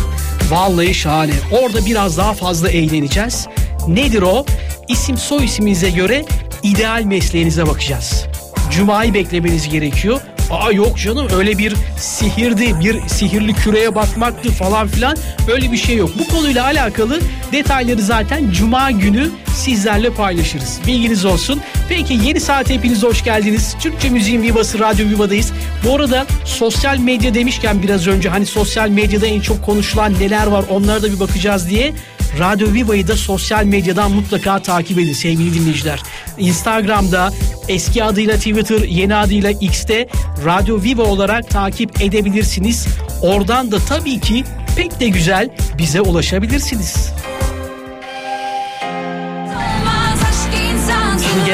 vallahi 0.51 0.95
şahane. 0.95 1.33
Orada 1.63 1.87
biraz 1.87 2.19
daha 2.19 2.33
fazla 2.33 2.69
eğleneceğiz. 2.69 3.47
Nedir 3.89 4.23
o? 4.23 4.45
İsim 4.91 5.17
soy 5.17 5.45
isminize 5.45 5.91
göre 5.91 6.25
ideal 6.63 7.03
mesleğinize 7.05 7.67
bakacağız. 7.67 8.27
Cuma'yı 8.71 9.15
beklemeniz 9.15 9.69
gerekiyor. 9.69 10.21
Aa 10.51 10.73
yok 10.73 10.99
canım 10.99 11.29
öyle 11.37 11.59
bir 11.59 11.75
sihirdi, 11.99 12.81
bir 12.81 13.09
sihirli 13.09 13.55
küreye 13.55 13.95
bakmaktı 13.95 14.51
falan 14.51 14.89
filan 14.89 15.17
öyle 15.49 15.73
bir 15.73 15.77
şey 15.77 15.97
yok. 15.97 16.11
Bu 16.19 16.29
konuyla 16.37 16.65
alakalı 16.65 17.21
detayları 17.53 18.03
zaten 18.03 18.51
Cuma 18.51 18.91
günü 18.91 19.31
sizlerle 19.55 20.11
paylaşırız. 20.11 20.79
Bilginiz 20.87 21.25
olsun. 21.25 21.61
Peki 21.89 22.15
yeni 22.15 22.41
saat 22.41 22.71
hepiniz 22.71 23.03
hoş 23.03 23.25
geldiniz. 23.25 23.77
Türkçe 23.81 24.11
Müziğin 24.11 24.43
Vivası 24.43 24.79
Radyo 24.79 25.09
Viva'dayız. 25.09 25.53
Bu 25.85 25.97
arada 25.97 26.27
sosyal 26.45 26.99
medya 26.99 27.35
demişken 27.35 27.83
biraz 27.83 28.07
önce 28.07 28.29
hani 28.29 28.47
sosyal 28.47 28.89
medyada 28.89 29.27
en 29.27 29.41
çok 29.41 29.63
konuşulan 29.63 30.15
neler 30.21 30.47
var 30.47 30.65
onlara 30.71 31.03
da 31.03 31.13
bir 31.13 31.21
bakacağız 31.21 31.71
diye 31.71 31.93
Radyo 32.39 32.73
Viva'yı 32.73 33.09
da 33.09 33.17
sosyal 33.17 33.65
medyadan 33.65 34.11
mutlaka 34.13 34.63
takip 34.63 34.99
edin 34.99 35.13
sevgili 35.13 35.55
dinleyiciler. 35.55 36.03
Instagram'da 36.39 37.33
eski 37.69 38.05
adıyla 38.05 38.37
Twitter, 38.37 38.81
yeni 38.81 39.15
adıyla 39.15 39.51
X'te 39.51 40.09
Radyo 40.45 40.83
Viva 40.83 41.03
olarak 41.03 41.51
takip 41.51 42.03
edebilirsiniz. 42.03 42.87
Oradan 43.23 43.73
da 43.73 43.79
tabii 43.79 44.21
ki 44.21 44.45
pek 44.77 45.01
de 45.01 45.09
güzel 45.09 45.51
bize 45.79 46.01
ulaşabilirsiniz. 46.01 47.13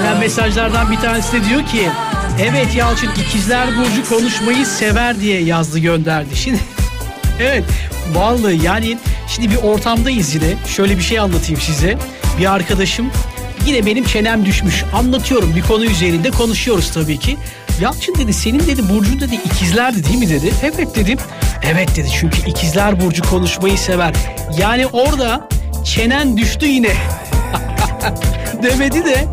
Gelen 0.07 0.19
mesajlardan 0.19 0.93
bir 0.93 0.97
tanesi 0.97 1.33
de 1.33 1.49
diyor 1.49 1.67
ki 1.67 1.89
Evet 2.41 2.75
Yalçın 2.75 3.11
ikizler 3.11 3.69
Burcu 3.77 4.09
konuşmayı 4.09 4.67
sever 4.67 5.21
diye 5.21 5.43
yazdı 5.43 5.79
gönderdi. 5.79 6.37
Şimdi 6.37 6.59
evet 7.41 7.65
vallahi 8.15 8.65
yani 8.65 8.99
şimdi 9.29 9.51
bir 9.51 9.57
ortamdayız 9.57 10.35
yine. 10.35 10.55
Şöyle 10.77 10.97
bir 10.97 11.03
şey 11.03 11.19
anlatayım 11.19 11.61
size. 11.61 11.99
Bir 12.39 12.53
arkadaşım 12.53 13.11
yine 13.67 13.87
benim 13.87 14.05
çenem 14.05 14.47
düşmüş. 14.47 14.85
Anlatıyorum 14.95 15.57
bir 15.57 15.63
konu 15.63 15.85
üzerinde 15.85 16.31
konuşuyoruz 16.31 16.93
tabii 16.93 17.19
ki. 17.19 17.37
Yalçın 17.81 18.15
dedi 18.15 18.33
senin 18.33 18.61
dedi 18.61 18.89
Burcu 18.89 19.21
dedi 19.21 19.35
ikizlerdi 19.35 20.05
değil 20.05 20.19
mi 20.19 20.29
dedi. 20.29 20.53
Evet 20.63 20.97
dedim. 20.97 21.19
Evet 21.73 21.97
dedi 21.97 22.09
çünkü 22.21 22.51
ikizler 22.51 23.01
Burcu 23.01 23.23
konuşmayı 23.23 23.79
sever. 23.79 24.15
Yani 24.59 24.87
orada 24.87 25.49
çenen 25.85 26.37
düştü 26.37 26.67
yine. 26.67 26.93
Demedi 28.63 29.05
de 29.05 29.27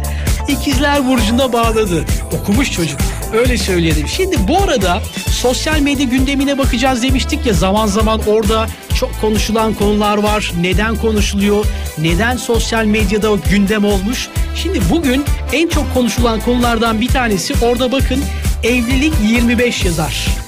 ikizler 0.47 1.07
burcunda 1.07 1.53
bağladı. 1.53 2.05
Okumuş 2.41 2.71
çocuk. 2.71 2.99
Öyle 3.33 3.57
söyleyelim. 3.57 4.07
Şimdi 4.07 4.35
bu 4.47 4.57
arada 4.57 5.01
sosyal 5.29 5.79
medya 5.79 6.05
gündemine 6.05 6.57
bakacağız 6.57 7.03
demiştik 7.03 7.45
ya 7.45 7.53
zaman 7.53 7.87
zaman 7.87 8.21
orada 8.27 8.67
çok 8.99 9.21
konuşulan 9.21 9.73
konular 9.73 10.17
var. 10.17 10.51
Neden 10.61 10.95
konuşuluyor? 10.95 11.65
Neden 11.97 12.37
sosyal 12.37 12.85
medyada 12.85 13.29
gündem 13.51 13.85
olmuş? 13.85 14.29
Şimdi 14.55 14.81
bugün 14.89 15.25
en 15.53 15.67
çok 15.67 15.93
konuşulan 15.93 16.39
konulardan 16.39 17.01
bir 17.01 17.07
tanesi 17.07 17.53
orada 17.65 17.91
bakın 17.91 18.23
evlilik 18.63 19.13
25 19.27 19.85
yazar. 19.85 20.42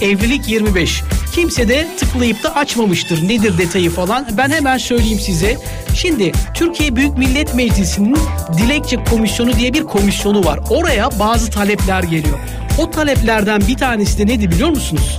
Evlilik 0.00 0.48
25. 0.48 1.02
Kimse 1.34 1.68
de 1.68 1.88
tıklayıp 1.98 2.42
da 2.42 2.54
açmamıştır. 2.54 3.28
Nedir 3.28 3.58
detayı 3.58 3.90
falan. 3.90 4.26
Ben 4.36 4.50
hemen 4.50 4.78
söyleyeyim 4.78 5.20
size. 5.20 5.56
Şimdi 5.94 6.32
Türkiye 6.54 6.96
Büyük 6.96 7.18
Millet 7.18 7.54
Meclisi'nin 7.54 8.18
dilekçe 8.58 9.04
komisyonu 9.04 9.52
diye 9.52 9.74
bir 9.74 9.82
komisyonu 9.82 10.44
var. 10.44 10.60
Oraya 10.70 11.18
bazı 11.18 11.50
talepler 11.50 12.02
geliyor. 12.02 12.38
O 12.78 12.90
taleplerden 12.90 13.60
bir 13.68 13.76
tanesi 13.76 14.18
de 14.18 14.26
nedir 14.26 14.50
biliyor 14.50 14.68
musunuz? 14.68 15.18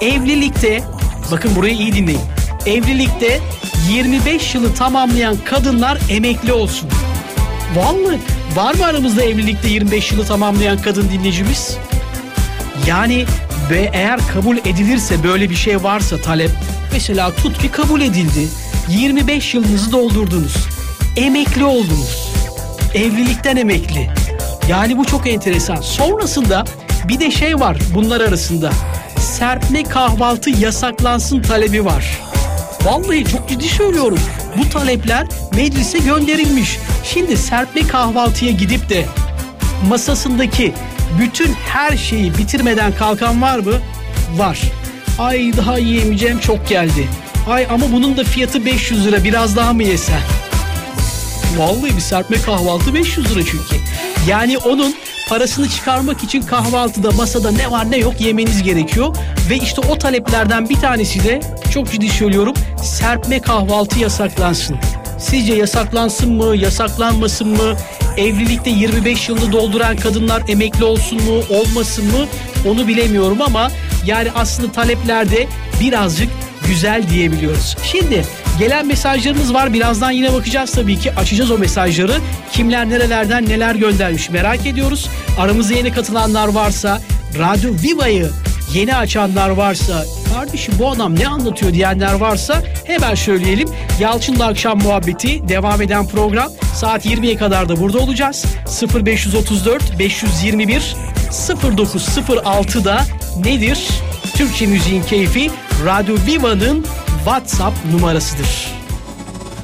Evlilikte 0.00 0.82
bakın 1.30 1.56
burayı 1.56 1.74
iyi 1.74 1.92
dinleyin. 1.92 2.20
Evlilikte 2.66 3.40
25 3.90 4.54
yılı 4.54 4.74
tamamlayan 4.74 5.36
kadınlar 5.44 5.98
emekli 6.10 6.52
olsun. 6.52 6.88
Vallahi 7.76 8.18
var 8.56 8.74
mı 8.74 8.86
aramızda 8.86 9.22
evlilikte 9.22 9.68
25 9.68 10.12
yılı 10.12 10.24
tamamlayan 10.26 10.78
kadın 10.82 11.08
dinleyicimiz? 11.12 11.76
Yani 12.86 13.24
ve 13.70 13.90
eğer 13.92 14.20
kabul 14.34 14.56
edilirse 14.56 15.24
böyle 15.24 15.50
bir 15.50 15.54
şey 15.54 15.82
varsa 15.82 16.16
talep 16.18 16.50
mesela 16.92 17.34
tut 17.34 17.58
ki 17.58 17.70
kabul 17.70 18.00
edildi. 18.00 18.48
25 18.88 19.54
yılınızı 19.54 19.92
doldurdunuz. 19.92 20.56
Emekli 21.16 21.64
oldunuz. 21.64 22.32
Evlilikten 22.94 23.56
emekli. 23.56 24.10
Yani 24.68 24.98
bu 24.98 25.04
çok 25.04 25.26
enteresan. 25.26 25.80
Sonrasında 25.80 26.64
bir 27.08 27.20
de 27.20 27.30
şey 27.30 27.60
var 27.60 27.76
bunlar 27.94 28.20
arasında. 28.20 28.70
Serpme 29.18 29.82
kahvaltı 29.82 30.50
yasaklansın 30.50 31.42
talebi 31.42 31.84
var. 31.84 32.20
Vallahi 32.84 33.24
çok 33.24 33.48
ciddi 33.48 33.68
söylüyorum. 33.68 34.18
Bu 34.58 34.68
talepler 34.68 35.26
meclise 35.54 35.98
gönderilmiş. 35.98 36.78
Şimdi 37.04 37.36
serpme 37.36 37.86
kahvaltıya 37.86 38.52
gidip 38.52 38.88
de 38.88 39.04
masasındaki 39.88 40.74
bütün 41.20 41.52
her 41.52 41.96
şeyi 41.96 42.38
bitirmeden 42.38 42.92
kalkan 42.92 43.42
var 43.42 43.58
mı? 43.58 43.74
Var. 44.36 44.60
Ay 45.18 45.52
daha 45.56 45.78
yiyemeyeceğim 45.78 46.40
çok 46.40 46.68
geldi. 46.68 47.08
Ay 47.48 47.66
ama 47.70 47.92
bunun 47.92 48.16
da 48.16 48.24
fiyatı 48.24 48.66
500 48.66 49.06
lira 49.06 49.24
biraz 49.24 49.56
daha 49.56 49.72
mı 49.72 49.82
yesen? 49.82 50.20
Vallahi 51.56 51.96
bir 51.96 52.00
serpme 52.00 52.36
kahvaltı 52.36 52.94
500 52.94 53.30
lira 53.30 53.44
çünkü. 53.44 53.84
Yani 54.28 54.58
onun 54.58 54.94
parasını 55.28 55.68
çıkarmak 55.68 56.24
için 56.24 56.42
kahvaltıda 56.42 57.10
masada 57.10 57.50
ne 57.50 57.70
var 57.70 57.90
ne 57.90 57.96
yok 57.96 58.20
yemeniz 58.20 58.62
gerekiyor. 58.62 59.16
Ve 59.50 59.56
işte 59.56 59.80
o 59.80 59.98
taleplerden 59.98 60.68
bir 60.68 60.76
tanesi 60.76 61.24
de 61.24 61.40
çok 61.72 61.92
ciddi 61.92 62.08
söylüyorum 62.08 62.54
serpme 62.82 63.40
kahvaltı 63.40 63.98
yasaklansın. 63.98 64.76
Sizce 65.18 65.54
yasaklansın 65.54 66.32
mı, 66.32 66.56
yasaklanmasın 66.56 67.48
mı? 67.48 67.76
Evlilikte 68.16 68.70
25 68.70 69.28
yılını 69.28 69.52
dolduran 69.52 69.96
kadınlar 69.96 70.42
emekli 70.48 70.84
olsun 70.84 71.22
mu, 71.22 71.42
olmasın 71.50 72.04
mı? 72.06 72.26
Onu 72.68 72.88
bilemiyorum 72.88 73.42
ama 73.42 73.70
yani 74.06 74.28
aslında 74.34 74.72
taleplerde 74.72 75.46
birazcık 75.80 76.28
güzel 76.68 77.02
diyebiliyoruz. 77.10 77.76
Şimdi 77.82 78.24
gelen 78.58 78.86
mesajlarımız 78.86 79.54
var. 79.54 79.72
Birazdan 79.72 80.10
yine 80.10 80.32
bakacağız 80.32 80.72
tabii 80.72 80.98
ki. 80.98 81.12
Açacağız 81.14 81.50
o 81.50 81.58
mesajları. 81.58 82.14
Kimler 82.52 82.90
nerelerden 82.90 83.48
neler 83.48 83.74
göndermiş 83.74 84.30
merak 84.30 84.66
ediyoruz. 84.66 85.08
Aramıza 85.38 85.74
yeni 85.74 85.92
katılanlar 85.92 86.48
varsa 86.48 87.00
Radyo 87.38 87.72
Viva'yı 87.82 88.30
yeni 88.74 88.96
açanlar 88.96 89.50
varsa 89.50 90.04
kardeşim 90.34 90.74
bu 90.78 90.90
adam 90.90 91.18
ne 91.18 91.28
anlatıyor 91.28 91.72
diyenler 91.72 92.12
varsa 92.12 92.62
hemen 92.84 93.14
söyleyelim. 93.14 93.68
Yalçın'la 94.00 94.46
akşam 94.46 94.82
muhabbeti 94.82 95.48
devam 95.48 95.82
eden 95.82 96.08
program 96.08 96.52
saat 96.74 97.06
20'ye 97.06 97.36
kadar 97.36 97.68
da 97.68 97.80
burada 97.80 97.98
olacağız. 97.98 98.44
0534 98.94 99.98
521 99.98 100.96
0906'da 101.30 103.04
nedir? 103.44 103.88
Türkçe 104.36 104.66
müziğin 104.66 105.02
keyfi 105.02 105.50
Radyo 105.86 106.16
Viva'nın 106.26 106.86
WhatsApp 107.24 107.76
numarasıdır. 107.92 108.68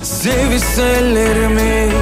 Sevişsellerimi 0.02 1.92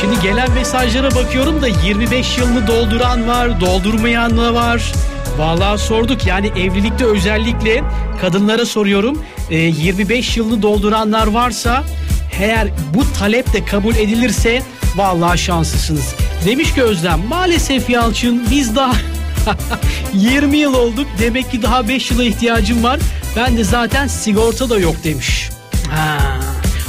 Şimdi 0.00 0.20
gelen 0.20 0.50
mesajlara 0.50 1.14
bakıyorum 1.14 1.62
da 1.62 1.68
25 1.68 2.38
yılını 2.38 2.66
dolduran 2.66 3.28
var, 3.28 3.60
doldurmayan 3.60 4.38
da 4.38 4.54
var. 4.54 4.92
Vallahi 5.38 5.78
sorduk 5.78 6.26
yani 6.26 6.46
evlilikte 6.46 7.04
özellikle 7.04 7.84
kadınlara 8.20 8.66
soruyorum. 8.66 9.22
E, 9.50 9.56
25 9.56 10.36
yılını 10.36 10.62
dolduranlar 10.62 11.26
varsa 11.26 11.84
eğer 12.40 12.68
bu 12.94 13.18
talep 13.18 13.52
de 13.52 13.64
kabul 13.64 13.96
edilirse 13.96 14.62
vallahi 14.96 15.38
şanslısınız. 15.38 16.14
Demiş 16.46 16.74
ki 16.74 16.82
Özlem 16.82 17.20
maalesef 17.28 17.90
Yalçın 17.90 18.46
biz 18.50 18.76
daha 18.76 18.92
20 20.14 20.56
yıl 20.56 20.74
olduk 20.74 21.06
demek 21.18 21.50
ki 21.50 21.62
daha 21.62 21.88
5 21.88 22.10
yıla 22.10 22.24
ihtiyacım 22.24 22.82
var. 22.84 23.00
Ben 23.36 23.56
de 23.56 23.64
zaten 23.64 24.06
sigorta 24.06 24.70
da 24.70 24.78
yok 24.78 25.04
demiş. 25.04 25.50
Ha. 25.90 26.18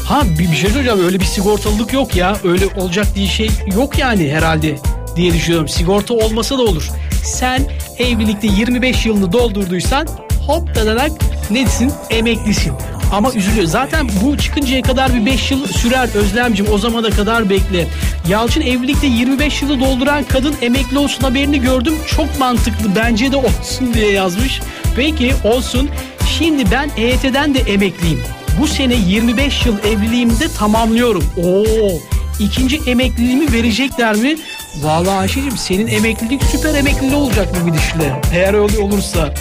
Ha 0.06 0.22
bir, 0.40 0.40
bir 0.52 0.56
şey 0.56 0.70
söyleyeceğim 0.70 1.06
öyle 1.06 1.20
bir 1.20 1.26
sigortalılık 1.26 1.94
yok 1.94 2.16
ya. 2.16 2.38
Öyle 2.44 2.66
olacak 2.76 3.08
diye 3.16 3.28
şey 3.28 3.50
yok 3.76 3.98
yani 3.98 4.32
herhalde 4.32 4.78
diye 5.16 5.34
düşünüyorum. 5.34 5.68
Sigorta 5.68 6.14
olmasa 6.14 6.58
da 6.58 6.62
olur. 6.62 6.90
Sen 7.24 7.62
evlilikte 8.00 8.48
25 8.48 9.06
yılını 9.06 9.32
doldurduysan 9.32 10.08
hop 10.48 10.76
dadanak 10.76 11.12
nesin? 11.52 11.92
Emeklisin. 12.10 12.74
Ama 13.12 13.34
üzülüyor. 13.34 13.68
Zaten 13.68 14.10
bu 14.24 14.38
çıkıncaya 14.38 14.82
kadar 14.82 15.14
bir 15.16 15.26
5 15.26 15.52
yıl 15.52 15.68
sürer 15.68 16.16
Özlemcim. 16.16 16.66
O 16.72 16.78
zamana 16.78 17.10
kadar 17.10 17.50
bekle. 17.50 17.88
Yalçın 18.30 18.62
evlilikte 18.62 19.08
25 19.08 19.62
yılı 19.62 19.80
dolduran 19.80 20.24
kadın 20.24 20.56
emekli 20.62 20.98
olsun 20.98 21.24
haberini 21.24 21.62
gördüm. 21.62 21.94
Çok 22.08 22.40
mantıklı. 22.40 22.96
Bence 22.96 23.32
de 23.32 23.36
olsun 23.36 23.94
diye 23.94 24.12
yazmış. 24.12 24.62
Peki 24.96 25.34
olsun. 25.44 25.90
Şimdi 26.38 26.72
ben 26.72 26.90
EYT'den 26.98 27.54
de 27.54 27.60
emekliyim. 27.60 28.24
Bu 28.62 28.68
sene 28.68 28.96
25 28.96 29.66
yıl 29.66 29.78
evliliğimde 29.80 30.48
tamamlıyorum. 30.58 31.24
Oo, 31.38 32.00
ikinci 32.40 32.78
emekliliğimi 32.90 33.54
verecekler 33.54 34.16
mi? 34.16 34.36
Vallahi 34.76 35.18
Ayşe'cim 35.18 35.58
senin 35.58 35.88
emeklilik 35.88 36.44
süper 36.44 36.74
emekliliği 36.74 37.16
olacak 37.16 37.48
bu 37.62 37.66
gidişle. 37.66 38.22
Eğer 38.34 38.54
öyle 38.54 38.80
olursa. 38.80 39.34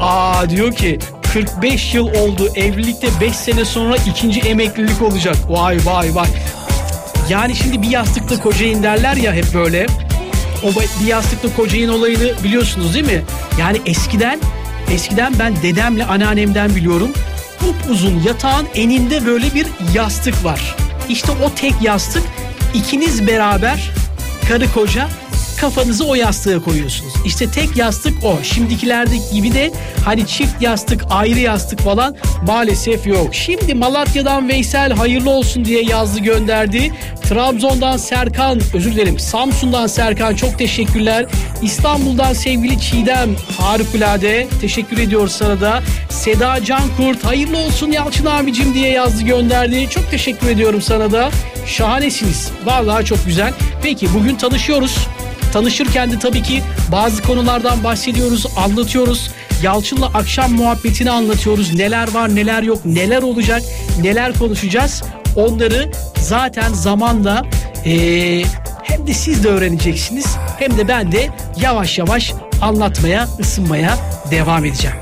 Aa 0.00 0.50
diyor 0.50 0.72
ki 0.72 0.98
45 1.32 1.94
yıl 1.94 2.06
oldu 2.06 2.48
evlilikte 2.54 3.08
5 3.20 3.36
sene 3.36 3.64
sonra 3.64 3.96
ikinci 3.96 4.40
emeklilik 4.40 5.02
olacak. 5.02 5.36
Vay 5.48 5.78
vay 5.84 6.14
vay. 6.14 6.28
Yani 7.28 7.56
şimdi 7.56 7.82
bir 7.82 7.88
yastıkta 7.88 8.40
kocayın 8.40 8.82
derler 8.82 9.16
ya 9.16 9.32
hep 9.32 9.54
böyle. 9.54 9.86
O 10.62 10.68
bir 11.02 11.06
yastıkta 11.06 11.56
kocayın 11.56 11.88
olayını 11.88 12.42
biliyorsunuz 12.44 12.94
değil 12.94 13.06
mi? 13.06 13.22
Yani 13.58 13.80
eskiden 13.86 14.40
eskiden 14.90 15.32
ben 15.38 15.62
dedemle 15.62 16.04
anneannemden 16.04 16.76
biliyorum. 16.76 17.10
Uzun 17.90 18.22
yatağın 18.26 18.66
eninde 18.74 19.26
böyle 19.26 19.54
bir 19.54 19.66
yastık 19.94 20.44
var. 20.44 20.76
İşte 21.08 21.32
o 21.32 21.54
tek 21.54 21.74
yastık 21.82 22.22
ikiniz 22.74 23.26
beraber 23.26 23.90
karı 24.50 24.72
koca 24.72 25.08
kafanızı 25.60 26.04
o 26.04 26.14
yastığa 26.14 26.62
koyuyorsunuz. 26.62 27.12
İşte 27.24 27.50
tek 27.50 27.76
yastık 27.76 28.24
o. 28.24 28.38
Şimdikilerdeki 28.42 29.34
gibi 29.34 29.54
de 29.54 29.70
hani 30.04 30.26
çift 30.26 30.62
yastık, 30.62 31.04
ayrı 31.10 31.38
yastık 31.38 31.80
falan 31.80 32.16
maalesef 32.46 33.06
yok. 33.06 33.34
Şimdi 33.34 33.74
Malatya'dan 33.74 34.48
Veysel 34.48 34.92
hayırlı 34.92 35.30
olsun 35.30 35.64
diye 35.64 35.82
yazdı 35.82 36.20
gönderdi. 36.20 36.92
Trabzon'dan 37.28 37.96
Serkan, 37.96 38.60
özür 38.74 38.92
dilerim 38.92 39.18
Samsun'dan 39.18 39.86
Serkan 39.86 40.34
çok 40.34 40.58
teşekkürler. 40.58 41.26
İstanbul'dan 41.62 42.32
sevgili 42.32 42.80
Çiğdem 42.80 43.36
harikulade 43.58 44.46
teşekkür 44.60 44.98
ediyoruz 44.98 45.32
sana 45.32 45.60
da. 45.60 45.82
Seda 46.08 46.64
Cankurt 46.64 47.24
hayırlı 47.24 47.58
olsun 47.58 47.92
Yalçın 47.92 48.26
abicim 48.26 48.74
diye 48.74 48.90
yazdı 48.90 49.22
gönderdi. 49.22 49.88
Çok 49.90 50.10
teşekkür 50.10 50.48
ediyorum 50.48 50.82
sana 50.82 51.12
da. 51.12 51.30
Şahanesiniz. 51.66 52.50
Vallahi 52.64 53.04
çok 53.04 53.26
güzel. 53.26 53.52
Peki 53.82 54.14
bugün 54.14 54.36
tanışıyoruz. 54.36 54.96
Tanışırken 55.52 56.10
de 56.10 56.18
tabii 56.18 56.42
ki 56.42 56.62
bazı 56.92 57.22
konulardan 57.22 57.84
bahsediyoruz, 57.84 58.46
anlatıyoruz. 58.56 59.30
Yalçın'la 59.62 60.06
akşam 60.06 60.52
muhabbetini 60.52 61.10
anlatıyoruz. 61.10 61.74
Neler 61.74 62.14
var, 62.14 62.34
neler 62.34 62.62
yok, 62.62 62.84
neler 62.84 63.22
olacak, 63.22 63.62
neler 64.02 64.32
konuşacağız. 64.38 65.02
Onları 65.36 65.90
zaten 66.16 66.72
zamanla 66.72 67.42
ee, 67.86 68.42
hem 68.82 69.06
de 69.06 69.14
siz 69.14 69.44
de 69.44 69.48
öğreneceksiniz 69.48 70.36
hem 70.58 70.78
de 70.78 70.88
ben 70.88 71.12
de 71.12 71.28
yavaş 71.60 71.98
yavaş 71.98 72.34
anlatmaya, 72.62 73.28
ısınmaya 73.40 73.98
devam 74.30 74.64
edeceğim. 74.64 74.96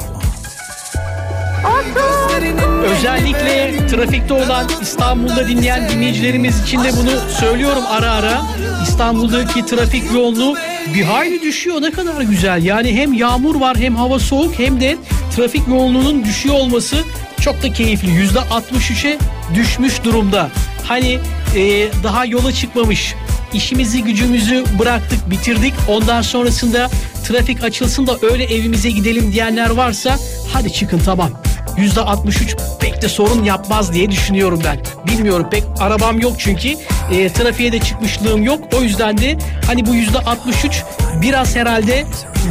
Özellikle 2.84 3.86
trafikte 3.86 4.34
olan 4.34 4.66
İstanbul'da 4.82 5.48
dinleyen 5.48 5.88
dinleyicilerimiz 5.88 6.62
için 6.62 6.84
de 6.84 6.90
bunu 6.96 7.10
söylüyorum 7.40 7.82
ara 7.88 8.10
ara. 8.10 8.42
İstanbul'daki 8.82 9.66
trafik 9.66 10.12
yoğunluğu 10.12 10.56
bir 10.94 11.02
hayli 11.02 11.42
düşüyor 11.42 11.82
ne 11.82 11.90
kadar 11.90 12.20
güzel. 12.20 12.64
Yani 12.64 12.96
hem 12.96 13.12
yağmur 13.12 13.60
var 13.60 13.76
hem 13.76 13.96
hava 13.96 14.18
soğuk 14.18 14.58
hem 14.58 14.80
de 14.80 14.96
trafik 15.36 15.68
yoğunluğunun 15.68 16.24
düşüyor 16.24 16.54
olması 16.54 16.96
çok 17.40 17.62
da 17.62 17.72
keyifli. 17.72 18.10
Yüzde 18.10 18.38
63'e 18.38 19.18
düşmüş 19.54 20.04
durumda. 20.04 20.50
Hani 20.84 21.18
e, 21.56 21.88
daha 22.04 22.24
yola 22.24 22.52
çıkmamış 22.52 23.14
işimizi 23.52 24.02
gücümüzü 24.02 24.64
bıraktık 24.78 25.30
bitirdik 25.30 25.74
ondan 25.88 26.22
sonrasında 26.22 26.90
trafik 27.24 27.64
açılsın 27.64 28.06
da 28.06 28.18
öyle 28.22 28.44
evimize 28.44 28.90
gidelim 28.90 29.32
diyenler 29.32 29.70
varsa 29.70 30.18
hadi 30.52 30.72
çıkın 30.72 31.00
tamam 31.04 31.30
%63 31.76 32.56
pek 32.80 33.02
de 33.02 33.08
sorun 33.08 33.44
yapmaz 33.44 33.92
diye 33.92 34.10
düşünüyorum 34.10 34.60
ben. 34.64 34.78
Bilmiyorum 35.06 35.46
pek 35.50 35.64
arabam 35.80 36.20
yok 36.20 36.32
çünkü 36.38 36.68
e, 37.12 37.32
trafiğe 37.32 37.72
de 37.72 37.80
çıkmışlığım 37.80 38.42
yok. 38.42 38.60
O 38.78 38.82
yüzden 38.82 39.18
de 39.18 39.38
hani 39.66 39.86
bu 39.86 39.94
%63 39.94 40.82
biraz 41.22 41.56
herhalde 41.56 42.04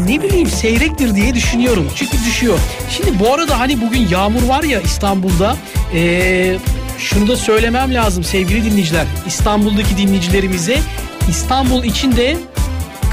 ne 0.07 0.21
bileyim 0.23 0.47
seyrektir 0.49 1.15
diye 1.15 1.33
düşünüyorum. 1.33 1.91
Çünkü 1.95 2.17
düşüyor. 2.25 2.59
Şimdi 2.89 3.19
bu 3.19 3.33
arada 3.33 3.59
hani 3.59 3.81
bugün 3.81 4.07
yağmur 4.07 4.43
var 4.43 4.63
ya 4.63 4.81
İstanbul'da. 4.81 5.57
Eee 5.93 6.57
şunu 6.97 7.27
da 7.27 7.37
söylemem 7.37 7.93
lazım 7.93 8.23
sevgili 8.23 8.71
dinleyiciler. 8.71 9.05
İstanbul'daki 9.27 9.97
dinleyicilerimize 9.97 10.79
İstanbul 11.29 11.83
için 11.83 12.15
de 12.17 12.37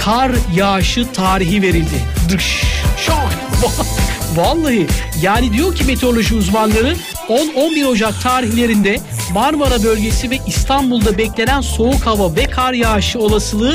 kar 0.04 0.30
yağışı 0.54 1.12
tarihi 1.12 1.62
verildi. 1.62 2.02
Dış 2.28 2.62
Çok. 3.06 3.28
Vallahi 4.36 4.86
yani 5.22 5.52
diyor 5.52 5.74
ki 5.74 5.84
meteoroloji 5.84 6.34
uzmanları 6.34 6.96
10-11 7.28 7.86
Ocak 7.86 8.22
tarihlerinde 8.22 9.00
Marmara 9.32 9.82
bölgesi 9.82 10.30
ve 10.30 10.38
İstanbul'da 10.46 11.18
beklenen 11.18 11.60
soğuk 11.60 12.06
hava 12.06 12.36
ve 12.36 12.44
kar 12.44 12.72
yağışı 12.72 13.18
olasılığı 13.18 13.74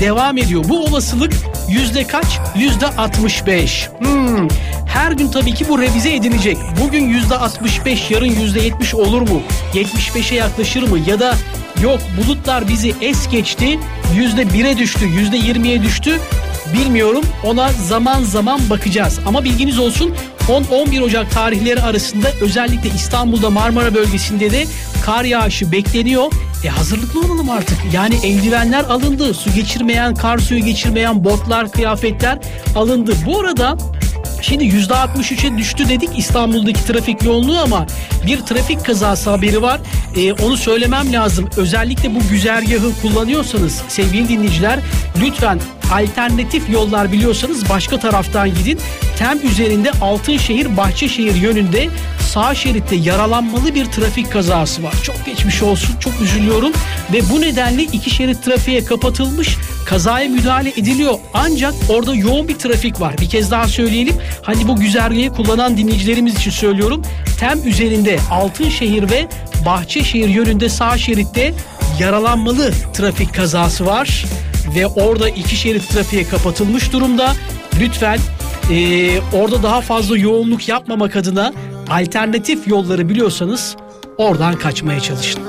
devam 0.00 0.38
ediyor. 0.38 0.64
Bu 0.68 0.84
olasılık 0.84 1.32
yüzde 1.68 2.06
kaç? 2.06 2.38
Yüzde 2.56 2.86
65. 2.86 3.88
Hmm. 3.98 4.48
Her 4.86 5.12
gün 5.12 5.28
tabii 5.28 5.54
ki 5.54 5.68
bu 5.68 5.78
revize 5.78 6.14
edilecek. 6.14 6.56
Bugün 6.84 7.08
yüzde 7.08 7.36
65, 7.36 8.10
yarın 8.10 8.40
yüzde 8.40 8.60
70 8.60 8.94
olur 8.94 9.20
mu? 9.20 9.42
75'e 9.74 10.36
yaklaşır 10.36 10.82
mı? 10.82 10.98
Ya 11.06 11.20
da 11.20 11.34
yok 11.82 12.00
bulutlar 12.16 12.68
bizi 12.68 12.94
es 13.00 13.28
geçti, 13.28 13.78
yüzde 14.14 14.42
1'e 14.42 14.78
düştü, 14.78 15.06
yüzde 15.06 15.36
20'ye 15.36 15.82
düştü. 15.82 16.20
Bilmiyorum 16.72 17.24
ona 17.44 17.72
zaman 17.72 18.22
zaman 18.22 18.60
bakacağız. 18.70 19.18
Ama 19.26 19.44
bilginiz 19.44 19.78
olsun 19.78 20.14
10-11 20.48 21.02
Ocak 21.02 21.30
tarihleri 21.30 21.82
arasında 21.82 22.28
özellikle 22.40 22.90
İstanbul'da 22.96 23.50
Marmara 23.50 23.94
bölgesinde 23.94 24.50
de 24.50 24.64
kar 25.04 25.24
yağışı 25.24 25.72
bekleniyor. 25.72 26.32
E 26.64 26.68
hazırlıklı 26.68 27.20
olalım 27.20 27.50
artık. 27.50 27.78
Yani 27.92 28.14
eldivenler 28.22 28.84
alındı. 28.84 29.34
Su 29.34 29.54
geçirmeyen, 29.54 30.14
kar 30.14 30.38
suyu 30.38 30.64
geçirmeyen 30.64 31.24
botlar, 31.24 31.72
kıyafetler 31.72 32.38
alındı. 32.76 33.12
Bu 33.26 33.40
arada 33.40 33.78
Şimdi 34.42 34.64
%63'e 34.64 35.58
düştü 35.58 35.88
dedik 35.88 36.18
İstanbul'daki 36.18 36.84
trafik 36.84 37.22
yoğunluğu 37.22 37.58
ama 37.58 37.86
bir 38.26 38.40
trafik 38.40 38.84
kazası 38.84 39.30
haberi 39.30 39.62
var. 39.62 39.80
Ee, 40.16 40.32
onu 40.32 40.56
söylemem 40.56 41.12
lazım. 41.12 41.48
Özellikle 41.56 42.14
bu 42.14 42.18
güzergahı 42.30 42.92
kullanıyorsanız 43.02 43.82
sevgili 43.88 44.28
dinleyiciler 44.28 44.78
lütfen 45.22 45.60
alternatif 45.92 46.70
yollar 46.70 47.12
biliyorsanız 47.12 47.68
başka 47.68 48.00
taraftan 48.00 48.54
gidin. 48.54 48.78
Tem 49.18 49.38
üzerinde 49.50 49.90
Altınşehir 50.00 50.76
Bahçeşehir 50.76 51.34
yönünde 51.34 51.88
sağ 52.30 52.54
şeritte 52.54 52.96
yaralanmalı 52.96 53.74
bir 53.74 53.84
trafik 53.84 54.32
kazası 54.32 54.82
var. 54.82 54.94
Çok 55.02 55.26
geçmiş 55.26 55.62
olsun. 55.62 55.96
Çok 56.00 56.20
üzülüyorum 56.20 56.72
ve 57.12 57.30
bu 57.30 57.40
nedenle 57.40 57.82
iki 57.82 58.10
şerit 58.10 58.44
trafiğe 58.44 58.84
kapatılmış. 58.84 59.56
Kazaya 59.86 60.28
müdahale 60.28 60.68
ediliyor. 60.68 61.14
Ancak 61.34 61.74
orada 61.88 62.14
yoğun 62.14 62.48
bir 62.48 62.58
trafik 62.58 63.00
var. 63.00 63.14
Bir 63.20 63.28
kez 63.28 63.50
daha 63.50 63.68
söyleyelim. 63.68 64.14
Hani 64.42 64.68
bu 64.68 64.76
güzergahı 64.76 65.28
kullanan 65.36 65.76
dinleyicilerimiz 65.76 66.34
için 66.34 66.50
söylüyorum. 66.50 67.02
Tem 67.40 67.68
üzerinde 67.68 68.18
Altınşehir 68.30 69.10
ve 69.10 69.26
Bahçeşehir 69.66 70.28
yönünde 70.28 70.68
sağ 70.68 70.98
şeritte 70.98 71.54
yaralanmalı 71.98 72.72
trafik 72.94 73.34
kazası 73.34 73.86
var 73.86 74.24
ve 74.76 74.86
orada 74.86 75.28
iki 75.28 75.56
şerit 75.56 75.88
trafiğe 75.88 76.24
kapatılmış 76.24 76.92
durumda. 76.92 77.32
Lütfen 77.80 78.18
e, 78.70 79.10
orada 79.32 79.62
daha 79.62 79.80
fazla 79.80 80.16
yoğunluk 80.18 80.68
yapmamak 80.68 81.16
adına 81.16 81.52
alternatif 81.90 82.68
yolları 82.68 83.08
biliyorsanız 83.08 83.76
oradan 84.18 84.54
kaçmaya 84.54 85.00
çalışın. 85.00 85.42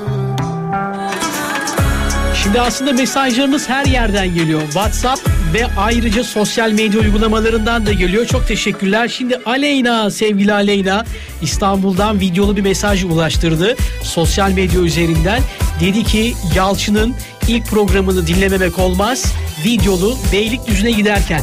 Şimdi 2.42 2.60
aslında 2.60 2.92
mesajlarımız 2.92 3.68
her 3.68 3.86
yerden 3.86 4.34
geliyor. 4.34 4.62
WhatsApp 4.62 5.28
ve 5.54 5.66
ayrıca 5.76 6.24
sosyal 6.24 6.70
medya 6.70 7.00
uygulamalarından 7.00 7.86
da 7.86 7.92
geliyor. 7.92 8.26
Çok 8.26 8.48
teşekkürler. 8.48 9.08
Şimdi 9.08 9.36
Aleyna, 9.46 10.10
sevgili 10.10 10.52
Aleyna 10.52 11.04
İstanbul'dan 11.42 12.20
videolu 12.20 12.56
bir 12.56 12.62
mesaj 12.62 13.04
ulaştırdı. 13.04 13.76
Sosyal 14.02 14.50
medya 14.50 14.80
üzerinden. 14.80 15.40
Dedi 15.80 16.04
ki 16.04 16.34
Yalçın'ın 16.54 17.14
ilk 17.48 17.66
programını 17.66 18.26
dinlememek 18.26 18.78
olmaz. 18.78 19.34
Videolu 19.64 20.16
Beylikdüzü'ne 20.32 20.90
giderken. 20.90 21.42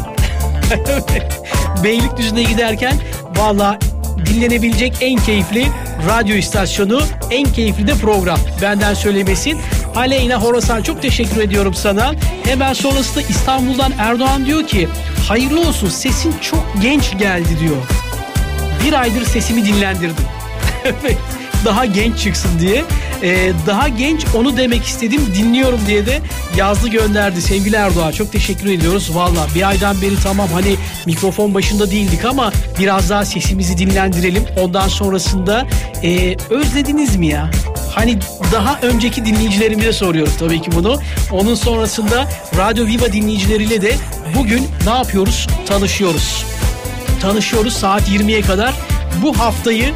Beylikdüzü'ne 1.83 2.43
giderken 2.43 2.93
valla 3.37 3.79
dinlenebilecek 4.25 4.93
en 5.01 5.19
keyifli 5.19 5.67
radyo 6.07 6.35
istasyonu, 6.35 7.01
en 7.31 7.53
keyifli 7.53 7.87
de 7.87 7.93
program. 7.93 8.39
Benden 8.61 8.93
söylemesin. 8.93 9.57
Aleyna 9.95 10.41
Horasan 10.41 10.81
çok 10.81 11.01
teşekkür 11.01 11.41
ediyorum 11.41 11.73
sana. 11.73 12.11
Hemen 12.43 12.73
sonrasında 12.73 13.21
İstanbul'dan 13.21 13.93
Erdoğan 13.99 14.45
diyor 14.45 14.67
ki 14.67 14.87
hayırlı 15.27 15.61
olsun 15.61 15.89
sesin 15.89 16.33
çok 16.41 16.65
genç 16.81 17.17
geldi 17.17 17.59
diyor. 17.59 17.77
Bir 18.85 18.93
aydır 18.93 19.25
sesimi 19.25 19.65
dinlendirdim. 19.65 20.25
daha 21.65 21.85
genç 21.85 22.19
çıksın 22.19 22.59
diye. 22.59 22.83
Ee, 23.23 23.51
daha 23.67 23.87
genç 23.87 24.25
onu 24.35 24.57
demek 24.57 24.83
istedim 24.85 25.21
dinliyorum 25.35 25.79
diye 25.87 26.05
de 26.05 26.19
yazdı 26.57 26.87
gönderdi 26.87 27.41
sevgili 27.41 27.75
Erdoğan. 27.75 28.11
Çok 28.11 28.31
teşekkür 28.31 28.69
ediyoruz. 28.69 29.15
Valla 29.15 29.47
bir 29.55 29.69
aydan 29.69 30.01
beri 30.01 30.15
tamam 30.23 30.47
hani 30.53 30.75
mikrofon 31.05 31.53
başında 31.53 31.91
değildik 31.91 32.25
ama 32.25 32.51
biraz 32.79 33.09
daha 33.09 33.25
sesimizi 33.25 33.77
dinlendirelim. 33.77 34.43
Ondan 34.59 34.87
sonrasında 34.87 35.67
e, 36.03 36.35
özlediniz 36.49 37.15
mi 37.15 37.27
ya? 37.27 37.51
Hani 37.95 38.17
daha 38.51 38.79
önceki 38.81 39.25
dinleyicilerimize 39.25 39.93
soruyoruz 39.93 40.37
tabii 40.39 40.61
ki 40.61 40.71
bunu. 40.75 40.99
Onun 41.31 41.55
sonrasında 41.55 42.27
Radyo 42.57 42.85
Viva 42.85 43.13
dinleyicileriyle 43.13 43.81
de 43.81 43.95
bugün 44.37 44.67
ne 44.85 44.91
yapıyoruz? 44.91 45.47
Tanışıyoruz. 45.67 46.45
Tanışıyoruz 47.21 47.73
saat 47.73 48.09
20'ye 48.09 48.41
kadar. 48.41 48.73
Bu 49.21 49.39
haftayı 49.39 49.93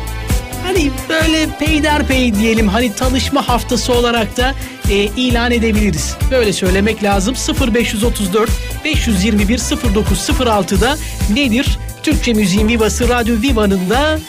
hani 0.64 0.92
böyle 1.10 1.48
peyderpey 1.60 2.36
diyelim 2.36 2.68
hani 2.68 2.94
tanışma 2.94 3.48
haftası 3.48 3.94
olarak 3.94 4.38
da 4.38 4.54
e, 4.90 4.94
ilan 4.96 5.52
edebiliriz. 5.52 6.16
Böyle 6.32 6.54
söylemek 6.54 7.04
lazım. 7.04 7.36
0534 7.74 8.50
521 8.86 9.58
0906'da 9.58 10.98
nedir? 11.34 11.78
Türkçe 12.04 12.34
Müziğin 12.34 12.68
Vivası 12.68 13.10
Radyo 13.10 13.42
Viva'nın 13.42 13.90
da 13.90 14.20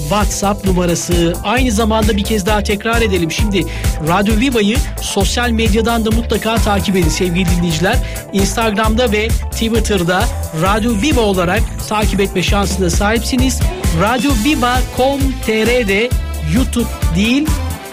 WhatsApp 0.00 0.64
numarası. 0.64 1.34
Aynı 1.44 1.70
zamanda 1.70 2.16
bir 2.16 2.24
kez 2.24 2.46
daha 2.46 2.62
tekrar 2.62 3.02
edelim. 3.02 3.30
Şimdi 3.30 3.64
Radyo 4.08 4.40
Viva'yı 4.40 4.76
sosyal 5.02 5.50
medyadan 5.50 6.04
da 6.04 6.10
mutlaka 6.10 6.54
takip 6.54 6.96
edin 6.96 7.08
sevgili 7.08 7.46
dinleyiciler. 7.56 7.96
Instagram'da 8.32 9.12
ve 9.12 9.28
Twitter'da 9.28 10.24
Radyo 10.62 11.02
Viva 11.02 11.20
olarak 11.20 11.62
takip 11.88 12.20
etme 12.20 12.42
şansına 12.42 12.90
sahipsiniz. 12.90 13.60
Radyo 13.98 14.30
Viva.com.tr'de 14.44 16.10
YouTube 16.54 16.88
değil 17.16 17.46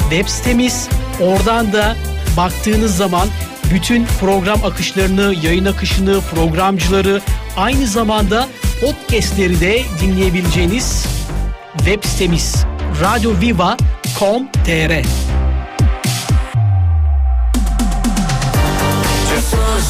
web 0.10 0.28
sitemiz. 0.28 0.90
Oradan 1.22 1.74
da 1.74 1.96
baktığınız 2.38 2.98
zaman 2.98 3.28
bütün 3.74 4.06
program 4.20 4.64
akışlarını, 4.64 5.36
yayın 5.44 5.66
akışını, 5.66 6.22
programcıları 6.22 7.22
aynı 7.58 7.88
zamanda 7.88 8.48
podcastleri 8.82 9.62
de 9.62 9.82
dinleyebileceğiniz 10.02 11.06
web 11.78 12.04
sitemiz 12.04 12.66
radyoviva.com.tr 13.02 15.04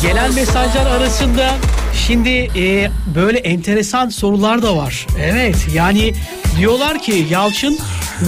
Gelen 0.02 0.34
mesajlar 0.34 0.86
arasında 0.86 1.54
şimdi 1.98 2.30
e, 2.30 2.92
böyle 3.16 3.38
enteresan 3.38 4.10
sorular 4.10 4.62
da 4.62 4.78
var. 4.78 5.08
Evet 5.20 5.56
yani 5.74 6.14
diyorlar 6.58 7.02
ki 7.02 7.26
Yalçın 7.30 7.80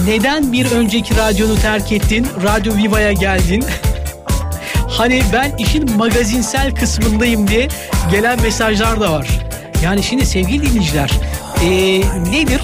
neden 0.06 0.52
bir 0.52 0.70
önceki 0.70 1.16
radyonu 1.16 1.60
terk 1.60 1.92
ettin? 1.92 2.26
Radyo 2.42 2.76
Viva'ya 2.76 3.12
geldin. 3.12 3.64
hani 4.88 5.22
ben 5.32 5.56
işin 5.56 5.96
magazinsel 5.96 6.74
kısmındayım 6.74 7.48
diye 7.48 7.68
gelen 8.10 8.42
mesajlar 8.42 9.00
da 9.00 9.12
var. 9.12 9.28
Yani 9.84 10.02
şimdi 10.02 10.26
sevgili 10.26 10.70
dinleyiciler 10.70 11.10
e, 11.62 11.68
nedir? 12.30 12.60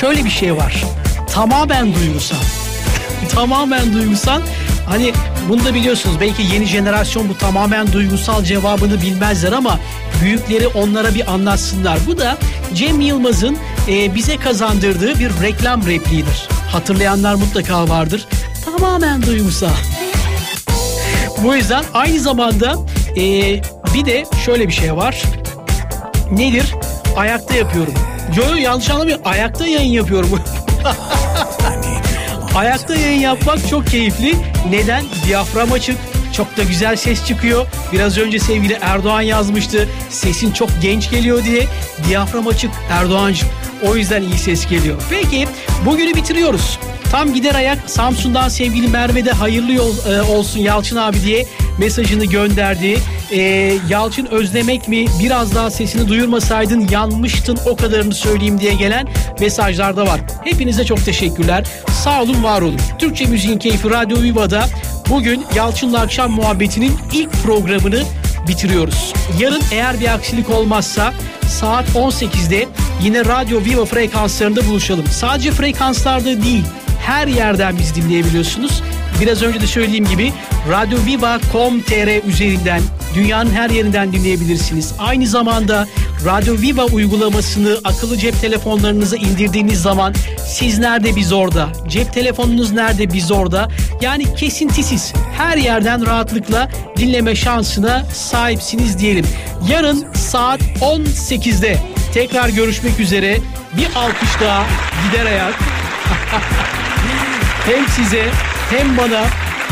Şöyle 0.00 0.24
bir 0.24 0.30
şey 0.30 0.56
var. 0.56 0.84
Tamamen 1.30 1.94
duygusal. 1.94 2.36
tamamen 3.34 3.92
duygusal. 3.92 4.40
Hani 4.86 5.12
bunu 5.48 5.64
da 5.64 5.74
biliyorsunuz 5.74 6.16
belki 6.20 6.42
yeni 6.54 6.66
jenerasyon 6.66 7.28
bu 7.28 7.38
tamamen 7.38 7.92
duygusal 7.92 8.44
cevabını 8.44 9.02
bilmezler 9.02 9.52
ama 9.52 9.78
büyükleri 10.22 10.68
onlara 10.68 11.14
bir 11.14 11.32
anlatsınlar. 11.32 11.98
Bu 12.06 12.18
da 12.18 12.36
Cem 12.74 13.00
Yılmaz'ın 13.00 13.56
e, 13.88 14.14
bize 14.14 14.36
kazandırdığı 14.36 15.18
bir 15.18 15.30
reklam 15.42 15.86
repliğidir. 15.86 16.48
Hatırlayanlar 16.70 17.34
mutlaka 17.34 17.88
vardır. 17.88 18.26
Tamamen 18.64 19.22
duygusal. 19.22 19.68
Bu 21.42 21.54
yüzden 21.56 21.84
aynı 21.94 22.20
zamanda 22.20 22.74
e, 23.16 23.22
bir 23.94 24.04
de 24.06 24.24
şöyle 24.44 24.68
bir 24.68 24.72
şey 24.72 24.96
var. 24.96 25.22
Nedir? 26.32 26.74
Ayakta 27.16 27.54
yapıyorum. 27.54 27.94
Yo 28.36 28.44
yo 28.50 28.56
yanlış 28.56 28.90
anlamayın. 28.90 29.20
Ayakta 29.24 29.66
yayın 29.66 29.92
yapıyorum. 29.92 30.30
Ayakta 32.54 32.96
yayın 32.96 33.20
yapmak 33.20 33.68
çok 33.68 33.86
keyifli. 33.86 34.34
Neden? 34.70 35.04
Diyafram 35.26 35.72
açık. 35.72 35.96
Çok 36.36 36.56
da 36.56 36.62
güzel 36.62 36.96
ses 36.96 37.26
çıkıyor. 37.26 37.66
Biraz 37.92 38.18
önce 38.18 38.38
sevgili 38.38 38.78
Erdoğan 38.80 39.20
yazmıştı. 39.20 39.88
Sesin 40.10 40.52
çok 40.52 40.68
genç 40.82 41.10
geliyor 41.10 41.44
diye. 41.44 41.66
Diyafram 42.08 42.46
açık 42.46 42.70
Erdoğancığım. 42.90 43.48
O 43.86 43.96
yüzden 43.96 44.22
iyi 44.22 44.38
ses 44.38 44.66
geliyor. 44.68 45.02
Peki 45.10 45.48
bugünü 45.86 46.14
bitiriyoruz. 46.14 46.78
Tam 47.10 47.34
gider 47.34 47.54
ayak 47.54 47.78
Samsun'dan 47.90 48.48
sevgili 48.48 48.88
Merve 48.88 49.24
de 49.24 49.32
hayırlı 49.32 49.72
yol 49.72 49.94
e, 50.06 50.22
olsun 50.22 50.60
Yalçın 50.60 50.96
abi 50.96 51.22
diye 51.22 51.46
mesajını 51.78 52.24
gönderdi. 52.24 52.98
e, 53.32 53.40
Yalçın 53.88 54.26
özlemek 54.26 54.88
mi 54.88 55.04
biraz 55.22 55.54
daha 55.54 55.70
sesini 55.70 56.08
duyurmasaydın 56.08 56.88
yanmıştın 56.90 57.58
o 57.66 57.76
kadarını 57.76 58.14
söyleyeyim 58.14 58.60
diye 58.60 58.74
gelen 58.74 59.08
mesajlar 59.40 59.96
da 59.96 60.06
var. 60.06 60.20
Hepinize 60.44 60.84
çok 60.84 61.04
teşekkürler. 61.04 61.64
Sağ 62.04 62.22
olun 62.22 62.42
var 62.42 62.62
olun. 62.62 62.80
Türkçe 62.98 63.26
Müziğin 63.26 63.58
Keyfi 63.58 63.90
Radyo 63.90 64.22
Viva'da 64.22 64.66
bugün 65.10 65.44
Yalçın'la 65.54 66.00
Akşam 66.00 66.30
Muhabbeti'nin 66.30 66.92
ilk 67.12 67.32
programını 67.32 68.02
bitiriyoruz. 68.48 69.12
Yarın 69.40 69.62
eğer 69.72 70.00
bir 70.00 70.14
aksilik 70.14 70.50
olmazsa 70.50 71.14
saat 71.48 71.88
18'de 71.88 72.68
yine 73.02 73.24
Radyo 73.24 73.64
Viva 73.64 73.84
frekanslarında 73.84 74.66
buluşalım. 74.66 75.06
Sadece 75.10 75.50
frekanslarda 75.50 76.42
değil 76.42 76.64
her 77.06 77.26
yerden 77.26 77.78
biz 77.78 77.94
dinleyebiliyorsunuz. 77.94 78.82
Biraz 79.20 79.42
önce 79.42 79.60
de 79.60 79.66
söylediğim 79.66 80.06
gibi 80.06 80.32
radyoviva.com.tr 80.70 82.28
üzerinden 82.28 82.82
dünyanın 83.16 83.50
her 83.50 83.70
yerinden 83.70 84.12
dinleyebilirsiniz. 84.12 84.94
Aynı 84.98 85.26
zamanda 85.26 85.86
Radyo 86.24 86.54
Viva 86.58 86.84
uygulamasını 86.84 87.78
akıllı 87.84 88.18
cep 88.18 88.40
telefonlarınıza 88.40 89.16
indirdiğiniz 89.16 89.82
zaman 89.82 90.14
siz 90.48 90.78
nerede 90.78 91.16
biz 91.16 91.32
orada, 91.32 91.68
cep 91.88 92.12
telefonunuz 92.12 92.72
nerede 92.72 93.12
biz 93.12 93.32
orada. 93.32 93.68
Yani 94.00 94.34
kesintisiz 94.34 95.12
her 95.36 95.56
yerden 95.56 96.06
rahatlıkla 96.06 96.68
dinleme 96.96 97.36
şansına 97.36 98.04
sahipsiniz 98.04 98.98
diyelim. 98.98 99.26
Yarın 99.68 100.06
saat 100.14 100.60
18'de 100.80 101.78
tekrar 102.14 102.48
görüşmek 102.48 103.00
üzere. 103.00 103.38
Bir 103.76 103.86
alkış 103.96 104.40
daha 104.40 104.66
gider 105.06 105.26
ayak. 105.26 105.54
hem 107.66 107.88
size 107.88 108.30
hem 108.70 108.96
bana 108.96 109.24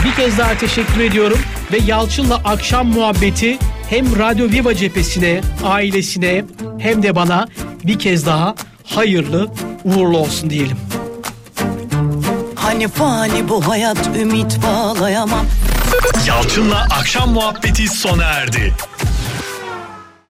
bir 0.04 0.14
kez 0.14 0.38
daha 0.38 0.58
teşekkür 0.58 1.00
ediyorum 1.00 1.38
ve 1.74 1.78
Yalçın'la 1.86 2.36
akşam 2.44 2.86
muhabbeti 2.86 3.58
hem 3.90 4.18
Radyo 4.18 4.50
Viva 4.50 4.74
cephesine, 4.74 5.40
ailesine 5.64 6.44
hem 6.78 7.02
de 7.02 7.16
bana 7.16 7.48
bir 7.84 7.98
kez 7.98 8.26
daha 8.26 8.54
hayırlı 8.84 9.50
uğurlu 9.84 10.18
olsun 10.18 10.50
diyelim. 10.50 10.76
Hani 12.54 12.88
fani 12.88 13.48
bu 13.48 13.68
hayat 13.68 13.98
ümit 14.20 14.58
bağlayamam 14.62 15.46
Yalçın'la 16.26 16.86
akşam 16.90 17.32
muhabbeti 17.32 17.88
sona 17.88 18.24
erdi. 18.24 18.72